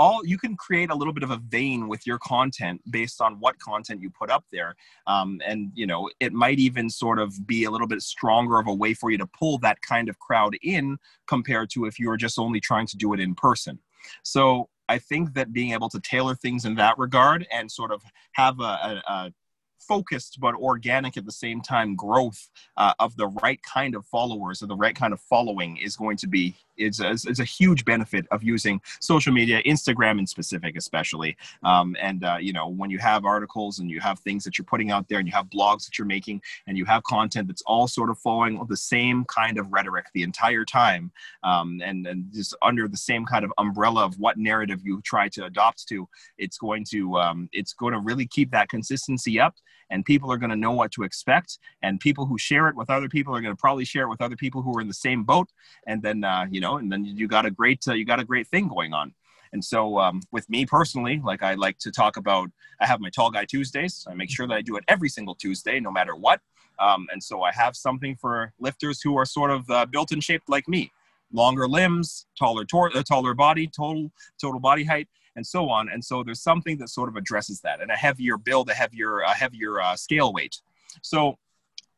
[0.00, 3.34] all you can create a little bit of a vein with your content based on
[3.38, 4.74] what content you put up there.
[5.06, 8.66] Um, and you know it might even sort of be a little bit stronger of
[8.66, 10.96] a way for you to pull that kind of crowd in
[11.28, 13.78] compared to if you were just only trying to do it in person.
[14.24, 18.02] So i think that being able to tailor things in that regard and sort of
[18.32, 19.32] have a, a, a
[19.80, 24.62] focused but organic at the same time growth uh, of the right kind of followers
[24.62, 28.26] or the right kind of following is going to be is a, a huge benefit
[28.30, 31.36] of using social media, Instagram in specific, especially.
[31.62, 34.64] Um, and uh, you know, when you have articles and you have things that you're
[34.64, 37.62] putting out there, and you have blogs that you're making, and you have content that's
[37.66, 41.10] all sort of following the same kind of rhetoric the entire time,
[41.42, 45.28] um, and and just under the same kind of umbrella of what narrative you try
[45.28, 46.08] to adopt to,
[46.38, 49.54] it's going to um, it's going to really keep that consistency up
[49.90, 52.90] and people are going to know what to expect and people who share it with
[52.90, 54.94] other people are going to probably share it with other people who are in the
[54.94, 55.48] same boat
[55.86, 58.24] and then uh, you know and then you got a great uh, you got a
[58.24, 59.12] great thing going on.
[59.52, 63.10] And so um, with me personally like i like to talk about i have my
[63.10, 64.06] tall guy tuesdays.
[64.08, 66.40] I make sure that i do it every single tuesday no matter what.
[66.78, 70.22] Um, and so i have something for lifters who are sort of uh, built and
[70.22, 70.92] shaped like me.
[71.32, 74.10] Longer limbs taller tor- uh, taller body total
[74.40, 75.88] total body height and so on.
[75.88, 79.20] And so there's something that sort of addresses that and a heavier build, a heavier,
[79.20, 80.60] a heavier uh, scale weight.
[81.02, 81.38] So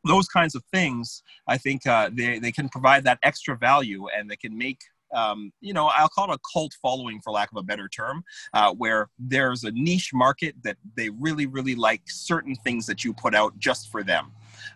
[0.05, 4.29] those kinds of things, I think uh, they, they can provide that extra value and
[4.29, 4.79] they can make
[5.13, 8.23] um, you know, I'll call it a cult following for lack of a better term,
[8.53, 13.13] uh, where there's a niche market that they really, really like certain things that you
[13.13, 14.31] put out just for them.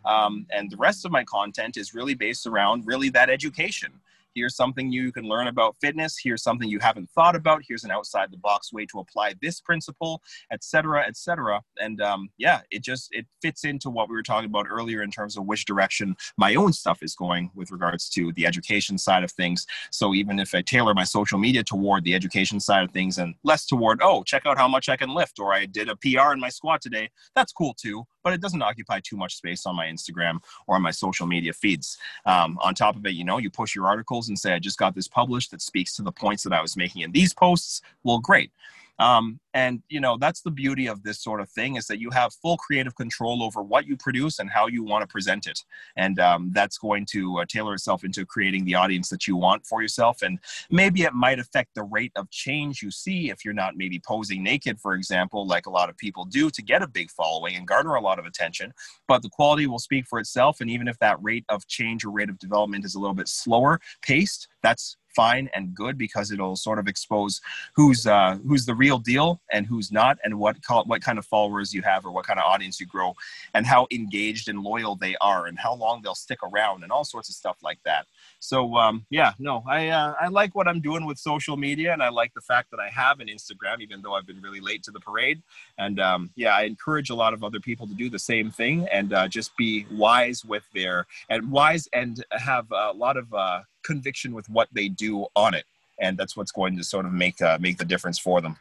[0.05, 3.91] Um, and the rest of my content is really based around really that education
[4.37, 7.91] here's something you can learn about fitness here's something you haven't thought about here's an
[7.91, 10.21] outside the box way to apply this principle
[10.51, 14.67] etc etc and um, yeah it just it fits into what we were talking about
[14.69, 18.45] earlier in terms of which direction my own stuff is going with regards to the
[18.45, 19.65] education side of things.
[19.91, 23.33] So even if i tailor my social media toward the education side of things and
[23.43, 26.33] less toward oh check out how much i can lift or i did a pr
[26.33, 29.73] in my squat today that's cool too but it doesn't occupy too much space on
[29.73, 31.97] my Instagram or on my social media feeds.
[32.25, 34.77] Um, on top of it, you know, you push your articles and say, I just
[34.77, 37.81] got this published that speaks to the points that I was making in these posts.
[38.03, 38.51] Well, great.
[38.99, 42.11] Um, and you know that's the beauty of this sort of thing is that you
[42.11, 45.59] have full creative control over what you produce and how you want to present it.
[45.95, 49.65] And um, that's going to uh, tailor itself into creating the audience that you want
[49.65, 50.21] for yourself.
[50.21, 50.39] And
[50.69, 54.43] maybe it might affect the rate of change you see if you're not maybe posing
[54.43, 57.67] naked for example like a lot of people do to get a big following and
[57.67, 58.71] garner a lot of attention.
[59.07, 60.61] But the quality will speak for itself.
[60.61, 63.27] And even if that rate of change or rate of development is a little bit
[63.27, 67.41] slower paced that's fine and good because it'll sort of expose
[67.73, 70.55] who's uh, who's the real deal and who's not, and what
[70.85, 73.09] what kind of followers you have or what kind of audience you grow,
[73.55, 77.05] and how engaged and loyal they are, and how long they'll stick around, and all
[77.13, 78.05] sorts of stuff like that.
[78.39, 82.03] So um, yeah, no, I uh, I like what I'm doing with social media, and
[82.03, 84.83] I like the fact that I have an Instagram, even though I've been really late
[84.83, 85.41] to the parade.
[85.77, 88.87] And um, yeah, I encourage a lot of other people to do the same thing
[88.91, 93.61] and uh, just be wise with their and wise and have a lot of uh,
[93.83, 95.65] conviction with what they do on it,
[95.99, 98.55] and that's what's going to sort of make uh, make the difference for them.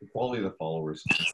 [0.00, 1.26] The quality of the followers, as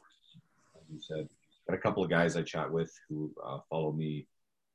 [0.91, 1.29] you said,
[1.69, 4.25] got a couple of guys I chat with who uh, follow me,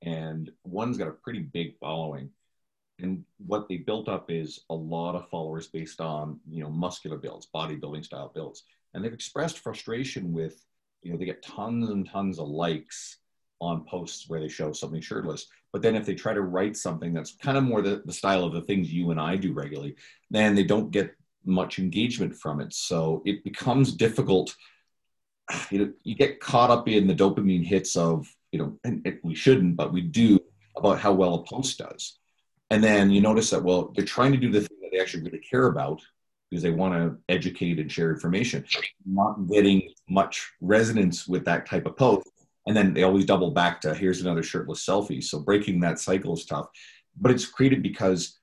[0.02, 2.30] and one's got a pretty big following
[2.98, 7.18] and what they built up is a lot of followers based on you know muscular
[7.18, 8.64] builds bodybuilding style builds.
[8.94, 10.64] And they've expressed frustration with
[11.02, 13.18] you know they get tons and tons of likes
[13.60, 15.46] on posts where they show something shirtless.
[15.72, 18.44] But then if they try to write something that's kind of more the, the style
[18.44, 19.94] of the things you and i do regularly
[20.30, 22.72] then they don't get much engagement from it.
[22.74, 24.54] So it becomes difficult.
[25.70, 29.34] You know you get caught up in the dopamine hits of you know and we
[29.34, 30.40] shouldn't but we do
[30.76, 32.18] about how well a post does
[32.70, 35.22] and then you notice that, well, they're trying to do the thing that they actually
[35.22, 36.02] really care about
[36.50, 38.64] because they want to educate and share information,
[39.04, 42.28] not getting much resonance with that type of post.
[42.66, 45.22] And then they always double back to here's another shirtless selfie.
[45.22, 46.66] So breaking that cycle is tough.
[47.18, 48.38] But it's created because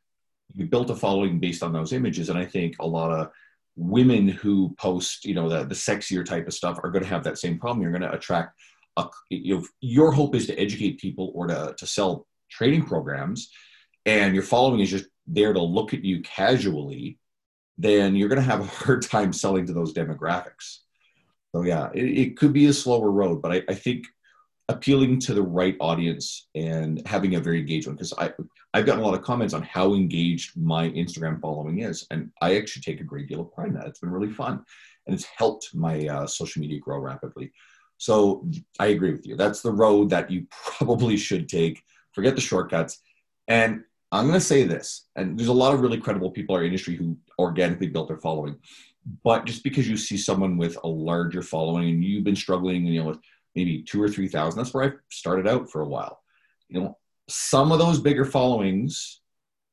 [0.53, 2.29] you built a following based on those images.
[2.29, 3.29] And I think a lot of
[3.75, 7.23] women who post, you know, the, the sexier type of stuff are going to have
[7.23, 7.81] that same problem.
[7.81, 8.57] You're going to attract,
[8.97, 13.49] a, you know, your hope is to educate people or to, to sell training programs
[14.05, 17.19] and your following is just there to look at you casually,
[17.77, 20.79] then you're going to have a hard time selling to those demographics.
[21.53, 24.05] So yeah, it, it could be a slower road, but I, I, think
[24.69, 28.13] appealing to the right audience and having a very engaged one, because
[28.73, 32.57] I've gotten a lot of comments on how engaged my Instagram following is, and I
[32.57, 33.85] actually take a great deal of pride in that.
[33.85, 34.63] It's been really fun,
[35.05, 37.51] and it's helped my uh, social media grow rapidly.
[37.97, 38.49] So
[38.79, 39.35] I agree with you.
[39.35, 40.47] That's the road that you
[40.77, 41.83] probably should take.
[42.13, 42.99] Forget the shortcuts.
[43.47, 43.83] And
[44.13, 46.65] I'm going to say this, and there's a lot of really credible people in our
[46.65, 48.55] industry who organically built their following.
[49.23, 53.01] But just because you see someone with a larger following and you've been struggling, you
[53.01, 53.19] know, with
[53.55, 56.21] maybe two or three thousand, that's where I started out for a while.
[56.69, 56.97] You know,
[57.27, 59.21] some of those bigger followings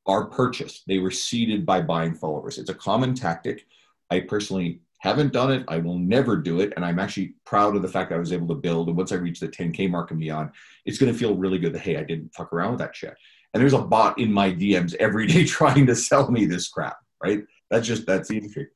[0.06, 0.84] are purchased.
[0.86, 2.56] They were seeded by buying followers.
[2.56, 3.66] It's a common tactic.
[4.10, 5.64] I personally haven't done it.
[5.68, 6.72] I will never do it.
[6.76, 8.88] And I'm actually proud of the fact that I was able to build.
[8.88, 10.50] And once I reach the 10K mark and beyond,
[10.86, 13.14] it's going to feel really good that, hey, I didn't fuck around with that shit.
[13.52, 16.96] And there's a bot in my DMs every day trying to sell me this crap,
[17.22, 17.42] right?
[17.70, 18.68] That's just that's the industry.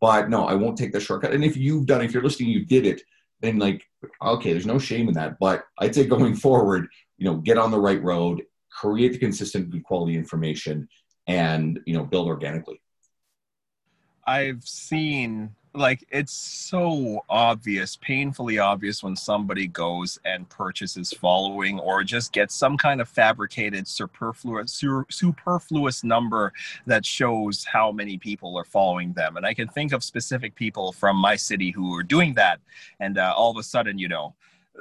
[0.00, 1.32] But no, I won't take the shortcut.
[1.32, 3.02] And if you've done, if you're listening, you did it,
[3.40, 3.84] then like,
[4.22, 5.38] okay, there's no shame in that.
[5.38, 9.70] But I'd say going forward, you know, get on the right road, create the consistent,
[9.70, 10.88] good quality information,
[11.26, 12.80] and you know, build organically.
[14.26, 22.04] I've seen like it's so obvious, painfully obvious when somebody goes and purchases following or
[22.04, 26.52] just gets some kind of fabricated superfluous superfluous number
[26.86, 29.36] that shows how many people are following them.
[29.36, 32.60] And I can think of specific people from my city who are doing that,
[33.00, 34.34] and uh, all of a sudden, you know,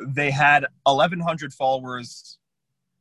[0.07, 2.37] they had 1,100 followers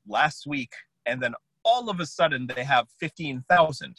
[0.06, 0.72] last week,
[1.04, 1.34] and then
[1.64, 3.96] all of a sudden they have 15,000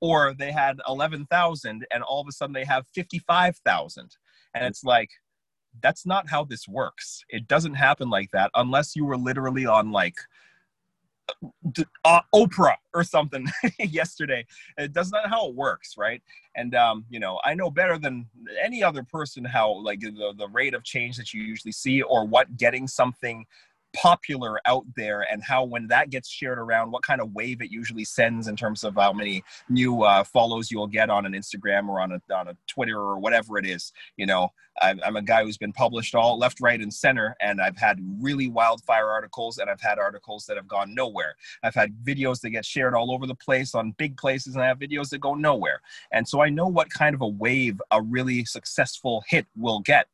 [0.00, 4.16] or they had 11,000 and all of a sudden they have 55,000
[4.54, 5.10] and it's like
[5.82, 9.92] that's not how this works it doesn't happen like that unless you were literally on
[9.92, 10.16] like
[12.04, 13.46] uh, Oprah or something
[13.78, 14.44] yesterday.
[14.76, 16.22] It does not how it works, right?
[16.56, 18.26] And um, you know, I know better than
[18.62, 22.26] any other person how like the the rate of change that you usually see, or
[22.26, 23.44] what getting something
[23.92, 27.70] popular out there and how when that gets shared around what kind of wave it
[27.70, 31.88] usually sends in terms of how many new uh, follows you'll get on an instagram
[31.88, 34.48] or on a, on a twitter or whatever it is you know?
[34.82, 37.98] I'm, I'm a guy who's been published all left right and center and i've had
[38.18, 41.34] really wildfire articles and i've had articles that have gone nowhere.
[41.62, 44.68] I've had videos that get shared all over the place on big places and i
[44.68, 45.80] have videos that go nowhere.
[46.12, 50.06] And so i know what kind of a wave a really successful hit will get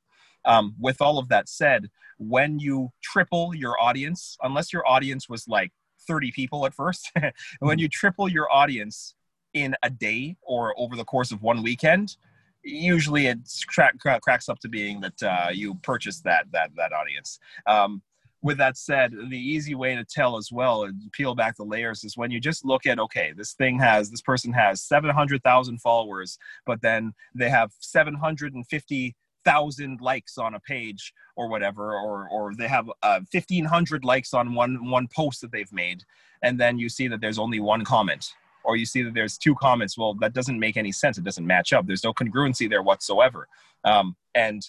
[0.47, 5.47] um, with all of that said, when you triple your audience, unless your audience was
[5.47, 5.73] like
[6.09, 7.13] 30 people at first,
[7.61, 9.15] when you triple your audience
[9.53, 12.17] in a day or over the course of one weekend,
[12.63, 13.39] usually it
[13.69, 17.39] crack, crack, cracks up to being that uh, you purchased that that that audience.
[17.67, 18.03] Um,
[18.43, 22.05] with that said, the easy way to tell as well and peel back the layers
[22.05, 25.43] is when you just look at okay, this thing has this person has seven hundred
[25.43, 29.17] thousand followers, but then they have seven hundred and fifty
[29.47, 31.03] thousand likes on a page
[31.37, 35.53] or whatever, or or they have uh, fifteen hundred likes on one one post that
[35.53, 36.01] they've made,
[36.43, 38.35] and then you see that there's only one comment,
[38.65, 39.97] or you see that there's two comments.
[39.97, 41.17] Well, that doesn't make any sense.
[41.19, 41.87] It doesn't match up.
[41.87, 43.49] There's no congruency there whatsoever.
[43.85, 44.61] Um, and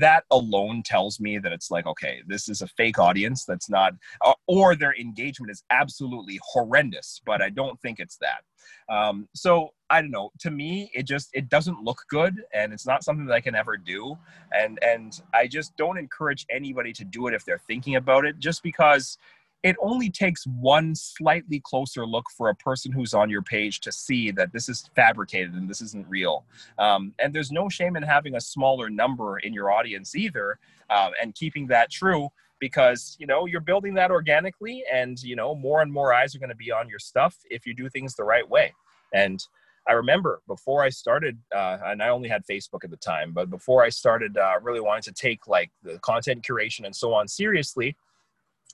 [0.00, 3.92] that alone tells me that it's like okay this is a fake audience that's not
[4.24, 8.42] uh, or their engagement is absolutely horrendous but i don't think it's that.
[8.88, 10.30] Um, so i don't know.
[10.40, 13.54] To me it just it doesn't look good and it's not something that i can
[13.54, 14.16] ever do.
[14.52, 18.38] And and i just don't encourage anybody to do it if they're thinking about it
[18.38, 19.18] just because
[19.64, 23.90] it only takes one slightly closer look for a person who's on your page to
[23.90, 26.44] see that this is fabricated and this isn't real.
[26.78, 30.58] Um, and there's no shame in having a smaller number in your audience either,
[30.90, 32.28] uh, and keeping that true
[32.60, 36.38] because you know you're building that organically, and you know more and more eyes are
[36.38, 38.72] going to be on your stuff if you do things the right way.
[39.14, 39.42] And
[39.88, 43.48] I remember before I started, uh, and I only had Facebook at the time, but
[43.48, 47.28] before I started uh, really wanting to take like the content curation and so on
[47.28, 47.96] seriously,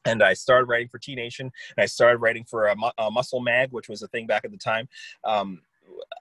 [0.05, 3.41] and I started writing for T Nation, and I started writing for a, a, Muscle
[3.41, 4.89] Mag, which was a thing back at the time.
[5.25, 5.61] Um,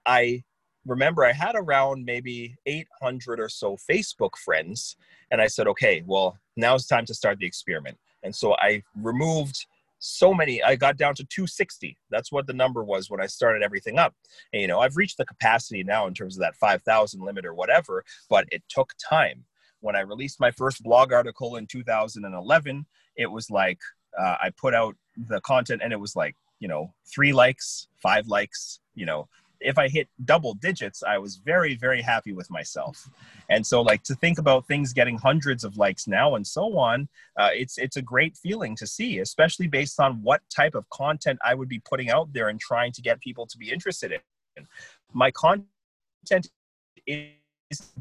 [0.06, 0.44] I
[0.86, 4.96] remember I had around maybe 800 or so Facebook friends,
[5.32, 7.98] and I said, okay, well, now it's time to start the experiment.
[8.24, 9.66] And so I removed
[10.00, 13.62] so many i got down to 260 that's what the number was when i started
[13.62, 14.16] everything up
[14.54, 17.54] and, you know i've reached the capacity now in terms of that 5000 limit or
[17.54, 19.44] whatever but it took time
[19.82, 23.80] when i released my first blog article in 2011 it was like
[24.18, 24.96] uh, I put out
[25.28, 29.28] the content and it was like, you know, three likes, five likes, you know,
[29.62, 33.10] if I hit double digits, I was very, very happy with myself.
[33.50, 37.10] And so, like to think about things getting hundreds of likes now and so on,
[37.38, 41.40] uh, it's it's a great feeling to see, especially based on what type of content
[41.44, 44.66] I would be putting out there and trying to get people to be interested in.
[45.14, 46.48] My content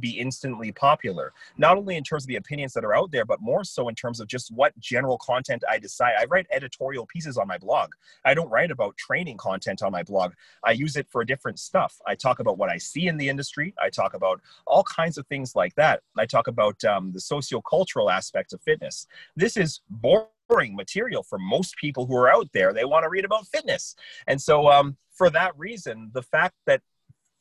[0.01, 3.41] be instantly popular, not only in terms of the opinions that are out there, but
[3.41, 6.15] more so in terms of just what general content I decide.
[6.19, 7.93] I write editorial pieces on my blog.
[8.25, 10.33] I don't write about training content on my blog.
[10.65, 12.01] I use it for different stuff.
[12.07, 13.75] I talk about what I see in the industry.
[13.83, 16.03] I talk about all kinds of things like that.
[16.17, 19.07] I talk about um, the sociocultural aspects of fitness.
[19.37, 22.73] This is boring material for most people who are out there.
[22.73, 23.97] They want to read about fitness.
[24.27, 26.81] And so, um, for that reason, the fact that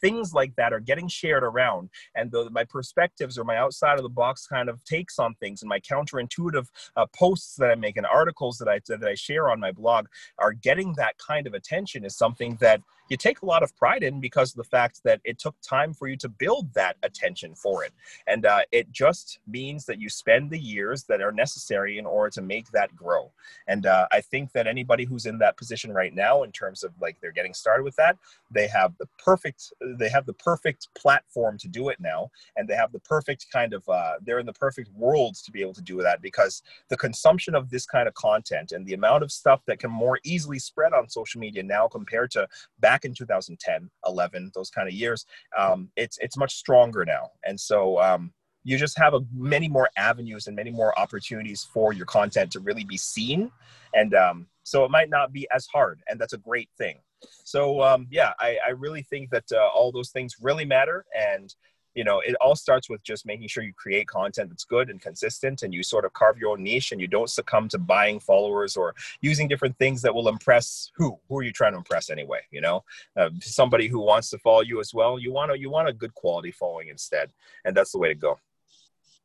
[0.02, 4.04] things like that are getting shared around and the, my perspectives or my outside of
[4.04, 7.98] the box kind of takes on things and my counterintuitive uh, posts that i make
[7.98, 10.06] and articles that i that i share on my blog
[10.40, 14.04] are getting that kind of attention is something that you take a lot of pride
[14.04, 17.56] in because of the fact that it took time for you to build that attention
[17.56, 17.94] for it.
[18.28, 22.30] And uh, it just means that you spend the years that are necessary in order
[22.32, 23.32] to make that grow.
[23.68, 26.92] And uh, I think that anybody who's in that position right now, in terms of
[27.02, 28.18] like they're getting started with that,
[28.52, 32.30] they have the perfect, they have the perfect platform to do it now.
[32.56, 35.62] And they have the perfect kind of, uh, they're in the perfect world to be
[35.62, 39.24] able to do that because the consumption of this kind of content and the amount
[39.24, 42.48] of stuff that can more easily spread on social media now compared to
[42.80, 45.26] back in 2010, 11, those kind of years,
[45.58, 47.32] um, it's it's much stronger now.
[47.46, 48.34] And so um,
[48.64, 52.60] you just have a, many more avenues and many more opportunities for your content to
[52.60, 53.52] really be seen.
[53.94, 57.00] And um, so it might not be as hard, and that's a great thing.
[57.44, 61.54] So um, yeah, I, I really think that uh, all those things really matter, and
[61.98, 65.02] you know it all starts with just making sure you create content that's good and
[65.02, 68.20] consistent and you sort of carve your own niche and you don't succumb to buying
[68.20, 71.18] followers or using different things that will impress who?
[71.28, 72.84] Who are you trying to impress anyway you know?
[73.20, 75.94] Uh, somebody who wants to follow you as well you want to you want a
[75.94, 77.32] good quality following instead
[77.66, 78.40] and that's the way to go.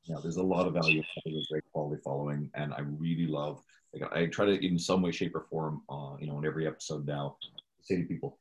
[0.05, 3.63] Yeah there's a lot of value in great quality following and i really love
[3.93, 6.67] like i try to in some way shape or form uh, you know in every
[6.67, 7.37] episode now
[7.83, 8.39] say to people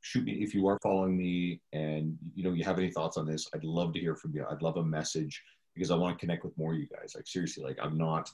[0.00, 3.26] shoot me if you are following me and you know you have any thoughts on
[3.26, 4.44] this i'd love to hear from you.
[4.50, 5.42] I'd love a message
[5.74, 7.12] because i want to connect with more of you guys.
[7.14, 8.30] Like seriously like i'm not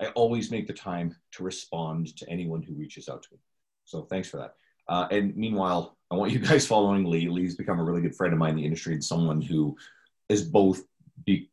[0.00, 3.38] i always make the time to respond to anyone who reaches out to me.
[3.84, 4.54] So thanks for that.
[4.88, 7.28] Uh, and meanwhile i want you guys following lee.
[7.28, 9.76] Lee's become a really good friend of mine in the industry and someone who
[10.28, 10.82] is both
[11.24, 11.50] be,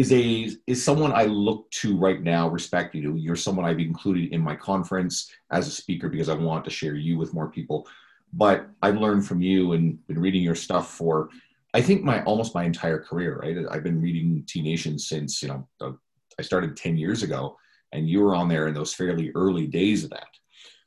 [0.00, 3.16] is a is someone I look to right now, respect you.
[3.16, 6.94] You're someone I've included in my conference as a speaker because I want to share
[6.94, 7.86] you with more people.
[8.32, 11.28] But I've learned from you and been reading your stuff for
[11.74, 13.58] I think my almost my entire career, right?
[13.70, 15.98] I've been reading T Nation since, you know,
[16.38, 17.58] I started 10 years ago
[17.92, 20.32] and you were on there in those fairly early days of that.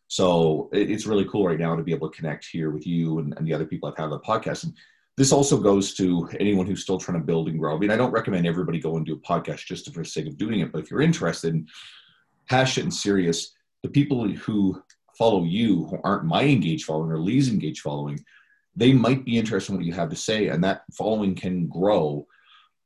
[0.08, 3.36] So it's really cool right now to be able to connect here with you and,
[3.38, 4.64] and the other people I've had on the podcast.
[4.64, 4.74] And
[5.16, 7.76] this also goes to anyone who's still trying to build and grow.
[7.76, 10.28] I mean, I don't recommend everybody go and do a podcast just for the sake
[10.28, 11.68] of doing it, but if you're interested,
[12.50, 13.54] passionate and serious,
[13.84, 14.82] the people who
[15.18, 18.20] follow you who aren't my engaged following or Lee's engaged following,
[18.76, 22.26] they might be interested in what you have to say, and that following can grow.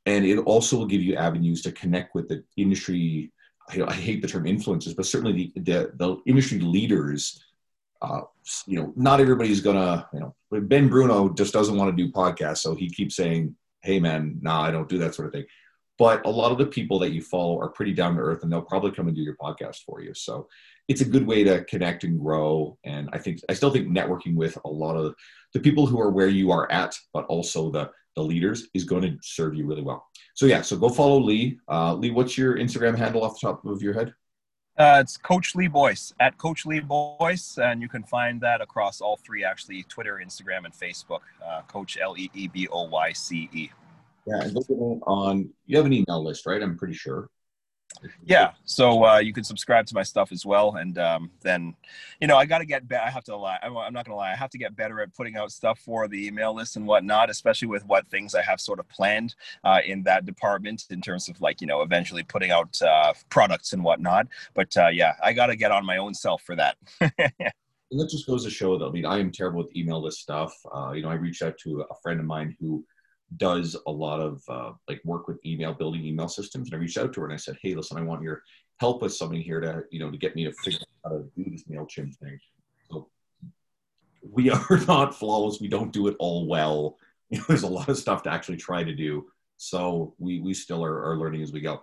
[0.06, 3.32] And it also will give you avenues to connect with the industry.
[3.70, 7.42] I, I hate the term influencers, but certainly the, the, the industry leaders
[8.02, 8.22] uh,
[8.66, 12.60] you know, not everybody's gonna, you know, Ben Bruno just doesn't want to do podcasts,
[12.60, 15.45] so he keeps saying, "Hey, man, nah, I don't do that sort of thing."
[15.98, 18.52] But a lot of the people that you follow are pretty down to earth, and
[18.52, 20.14] they'll probably come and do your podcast for you.
[20.14, 20.48] So
[20.88, 22.78] it's a good way to connect and grow.
[22.84, 25.16] And I think I still think networking with a lot of
[25.54, 29.04] the people who are where you are at, but also the the leaders, is going
[29.04, 30.08] to serve you really well.
[30.34, 31.60] So yeah, so go follow Lee.
[31.70, 34.12] Uh, Lee, what's your Instagram handle off the top of your head?
[34.78, 39.02] Uh, it's Coach Lee Boyce at Coach Lee Boyce, and you can find that across
[39.02, 41.22] all three actually Twitter, Instagram, and Facebook.
[41.44, 43.70] Uh, Coach L E E B O Y C E.
[44.28, 44.56] Yeah, and
[45.08, 46.62] on you have an email list, right?
[46.62, 47.28] I'm pretty sure.
[48.24, 51.76] Yeah, so uh, you can subscribe to my stuff as well, and um, then,
[52.20, 53.04] you know, I got to get better.
[53.04, 53.58] I have to lie.
[53.64, 54.32] I'm, I'm not gonna lie.
[54.32, 57.30] I have to get better at putting out stuff for the email list and whatnot,
[57.30, 61.30] especially with what things I have sort of planned uh, in that department in terms
[61.30, 64.28] of like you know eventually putting out uh, products and whatnot.
[64.54, 66.78] But uh, yeah, I got to get on my own self for that.
[67.90, 70.20] And that just goes to show that I mean I am terrible with email list
[70.20, 70.54] stuff.
[70.76, 72.84] Uh, you know, I reached out to a friend of mine who
[73.36, 76.70] does a lot of uh, like work with email building email systems.
[76.70, 78.42] And i reached out to her and i said hey listen i want your
[78.80, 81.30] help with something here to you know to get me to figure out how to
[81.36, 82.40] do this mailchimp thing.
[82.90, 83.10] So
[84.22, 85.60] we are not flawless.
[85.60, 86.98] We don't do it all well.
[87.30, 89.28] You know, there's a lot of stuff to actually try to do.
[89.58, 91.82] So we we still are, are learning as we go.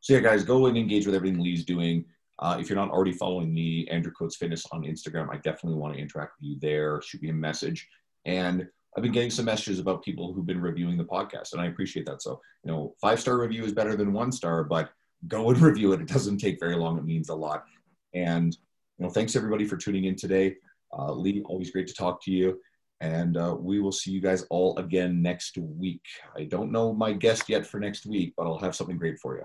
[0.00, 2.04] So yeah guys go and engage with everything lee's doing.
[2.38, 5.92] Uh, if you're not already following me andrew coates fitness on instagram i definitely want
[5.92, 7.02] to interact with you there.
[7.02, 7.86] Shoot me a message.
[8.24, 8.66] And
[8.96, 12.06] I've been getting some messages about people who've been reviewing the podcast, and I appreciate
[12.06, 12.22] that.
[12.22, 14.90] So, you know, five star review is better than one star, but
[15.28, 16.00] go and review it.
[16.00, 16.98] It doesn't take very long.
[16.98, 17.64] It means a lot.
[18.14, 18.56] And
[18.98, 20.56] you know, thanks everybody for tuning in today.
[20.96, 22.60] Uh, Lee, always great to talk to you.
[23.00, 26.04] And uh, we will see you guys all again next week.
[26.36, 29.38] I don't know my guest yet for next week, but I'll have something great for
[29.38, 29.44] you.